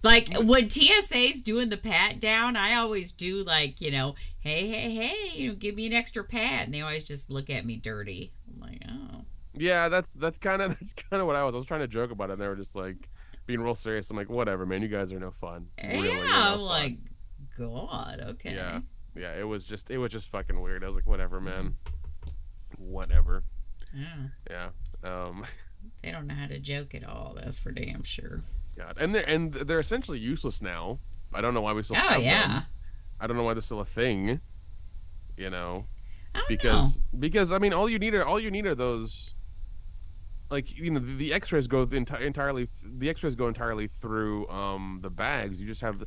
[0.04, 4.90] Like when TSA's doing the pat down, I always do like, you know, hey, hey,
[4.90, 6.66] hey, you know, give me an extra pat.
[6.66, 8.32] And they always just look at me dirty.
[8.52, 9.22] I'm like, oh.
[9.54, 11.54] Yeah, that's that's kind of that's kind of what I was.
[11.54, 13.10] I was trying to joke about it, and they were just like
[13.46, 14.10] being real serious.
[14.10, 14.82] I'm like, whatever, man.
[14.82, 15.68] You guys are no fun.
[15.84, 16.98] Really, yeah, no I'm fun." like,
[17.62, 18.54] God, okay.
[18.56, 18.80] yeah,
[19.16, 19.34] yeah.
[19.40, 20.84] It was just it was just fucking weird.
[20.84, 21.76] I was like, whatever, man.
[22.78, 23.44] Whatever.
[23.96, 24.28] Yeah.
[24.50, 24.70] Yeah.
[25.04, 25.46] Um.
[26.04, 27.34] They don't know how to joke at all.
[27.36, 28.44] That's for damn sure.
[28.78, 28.98] God.
[29.00, 31.00] And they're and they're essentially useless now.
[31.34, 32.48] I don't know why we still Oh, have yeah.
[32.48, 32.64] them.
[33.20, 34.42] I don't know why they're still a thing.
[35.38, 35.86] You know,
[36.36, 36.48] don't know.
[36.48, 39.34] because because I mean, all you need are all you need are those.
[40.52, 42.68] Like you know, the, the X-rays go enti- entirely.
[42.84, 45.60] The X-rays go entirely through um the bags.
[45.60, 46.06] You just have the,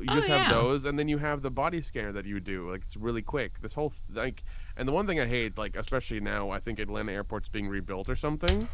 [0.00, 0.58] you Oh, just have yeah.
[0.58, 2.70] those, and then you have the body scanner that you do.
[2.70, 3.60] Like it's really quick.
[3.60, 4.42] This whole th- like,
[4.76, 8.08] and the one thing I hate, like especially now, I think Atlanta airport's being rebuilt
[8.08, 8.68] or something.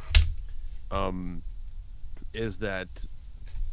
[0.91, 1.43] Um,
[2.33, 2.89] is that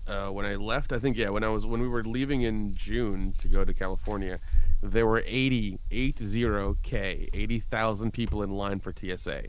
[0.07, 2.73] uh, when I left, I think yeah, when I was when we were leaving in
[2.75, 4.39] June to go to California,
[4.81, 9.43] there were 80 80k 80,000 people in line for TSA.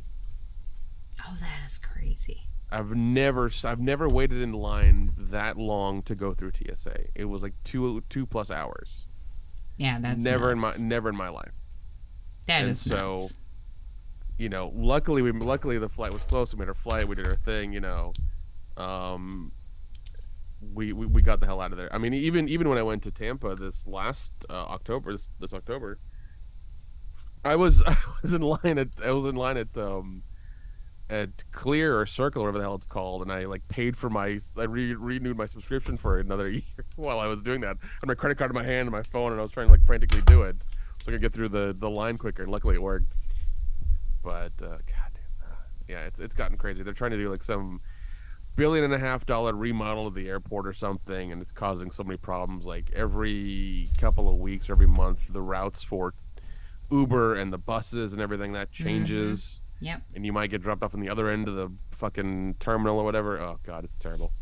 [1.27, 2.43] Oh, that is crazy.
[2.75, 7.07] I've never I've never waited in line that long to go through TSA.
[7.15, 9.07] It was like two two plus hours.
[9.77, 10.79] Yeah, that's never nuts.
[10.79, 11.53] in my never in my life.
[12.47, 13.35] That and is so, nuts.
[14.39, 16.53] You know, luckily we luckily the flight was close.
[16.53, 17.07] We made our flight.
[17.07, 17.73] We did our thing.
[17.73, 18.13] You know,
[18.77, 19.53] um,
[20.73, 21.95] we, we we got the hell out of there.
[21.95, 25.55] I mean, even even when I went to Tampa this last uh, October, this, this
[25.55, 26.01] October,
[27.45, 30.25] I was I was in line at I was in line at um
[31.11, 34.09] at Clear or Circle, or whatever the hell it's called, and I like paid for
[34.09, 36.63] my I re- renewed my subscription for another year
[36.97, 37.77] while I was doing that.
[37.83, 39.67] I had my credit card in my hand and my phone, and I was trying
[39.67, 40.57] to like frantically do it
[40.99, 42.43] so I could get through the the line quicker.
[42.43, 43.15] And luckily, it worked.
[44.23, 45.55] But uh, god damn, uh,
[45.89, 46.83] yeah, it's it's gotten crazy.
[46.83, 47.81] They're trying to do like some
[48.57, 52.03] billion and a half dollar remodel of the airport or something, and it's causing so
[52.03, 52.65] many problems.
[52.65, 56.15] Like every couple of weeks, or every month, the routes for
[56.91, 60.03] Uber and the buses and everything that changes Yep.
[60.15, 63.05] and you might get dropped off on the other end of the fucking terminal or
[63.05, 63.39] whatever.
[63.39, 64.33] Oh god, it's terrible.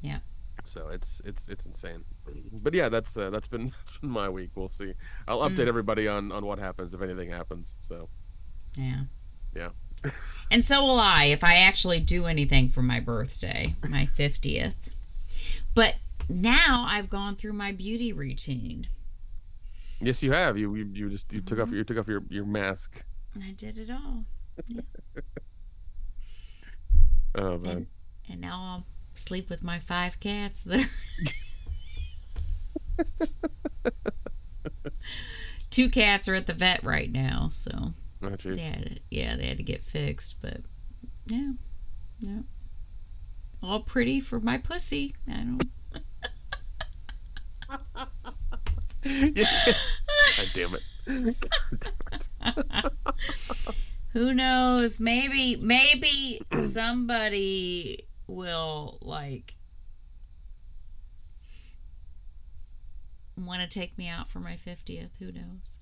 [0.00, 0.18] Yeah.
[0.64, 2.04] So it's it's it's insane.
[2.52, 3.72] But yeah, that's uh, that's been,
[4.02, 4.50] my week.
[4.54, 4.94] We'll see.
[5.28, 7.74] I'll update everybody on on what happens if anything happens.
[7.88, 8.08] So
[8.76, 9.04] Yeah.
[9.54, 9.70] yeah.
[10.50, 14.90] And so will I if I actually do anything for my birthday, my 50th.
[15.74, 15.96] But
[16.28, 18.86] now I've gone through my beauty routine.
[20.00, 20.56] Yes, you have.
[20.58, 23.02] You you, you just you took off you took off your your mask.
[23.42, 24.24] I did it all.
[27.36, 27.76] Oh man.
[27.76, 27.86] And,
[28.30, 30.86] and now I'll sleep with my five cats that
[33.00, 33.90] are.
[35.70, 39.46] Two cats are at the vet right now, so Oh they had to, yeah, they
[39.46, 40.60] had to get fixed, but
[41.26, 41.52] yeah,
[42.20, 42.42] yeah.
[43.62, 45.16] All pretty for my pussy.
[45.28, 45.64] I don't.
[49.04, 51.36] God damn it.
[54.12, 55.00] Who knows?
[55.00, 59.56] Maybe maybe somebody will like
[63.36, 65.16] want to take me out for my 50th.
[65.18, 65.80] Who knows?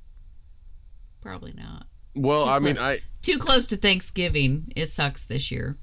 [1.20, 1.86] Probably not.
[2.14, 2.78] Well, I mean.
[2.78, 4.72] I Too close to Thanksgiving.
[4.76, 5.78] It sucks this year.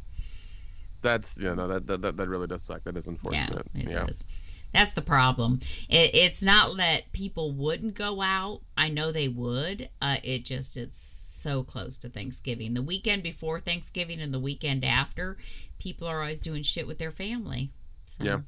[1.01, 2.84] that's you know that that, that, really does suck.
[2.84, 3.65] That is unfortunate.
[3.73, 4.05] Yeah, it yeah.
[4.05, 4.25] does.
[4.74, 5.59] That's the problem.
[5.89, 8.61] It, it's not that people wouldn't go out.
[8.78, 9.89] I know they would.
[10.01, 12.74] Uh, it just it's so close to Thanksgiving.
[12.74, 15.38] The weekend before Thanksgiving and the weekend after,
[15.80, 17.72] people are always doing shit with their family.
[18.05, 18.39] So, Yeah.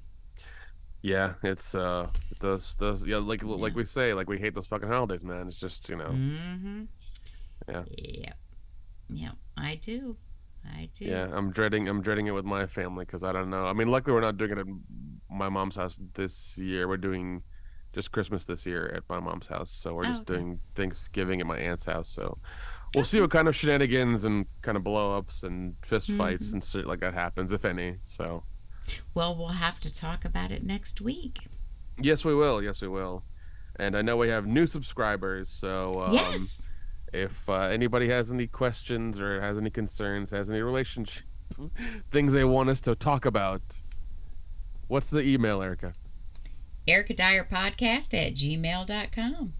[1.03, 2.09] Yeah, it's uh
[2.41, 5.47] those those yeah like like we say like we hate those fucking holidays, man.
[5.47, 6.83] It's just you know Mm-hmm.
[7.67, 7.83] Yeah.
[7.89, 8.37] Yep.
[9.09, 9.31] Yep.
[9.57, 10.17] I do.
[10.65, 11.05] I do.
[11.05, 13.65] yeah I'm dreading I'm dreading it with my family because I don't know.
[13.65, 14.67] I mean, luckily we're not doing it at
[15.29, 16.87] my mom's house this year.
[16.87, 17.43] We're doing
[17.93, 20.33] just Christmas this year at my mom's house, so we're Oh, just okay.
[20.35, 22.07] doing Thanksgiving at my aunt's house.
[22.09, 22.37] So
[22.95, 26.17] we'll see what kind of shenanigans and kind of blow ups and fist Mm-hmm.
[26.17, 27.97] fights and shit like that happens, if any.
[28.05, 28.43] So
[29.13, 31.37] Well, we'll have to talk about it next week.
[31.99, 32.61] yes, we will.
[32.63, 33.23] Yes, we will.
[33.77, 36.67] And I know we have new subscribers, so um, yes.
[37.13, 41.23] If uh, anybody has any questions or has any concerns, has any relationship
[42.11, 43.61] things they want us to talk about,
[44.87, 45.93] what's the email, Erica?
[46.87, 49.53] Erica Dyer Podcast at gmail.com.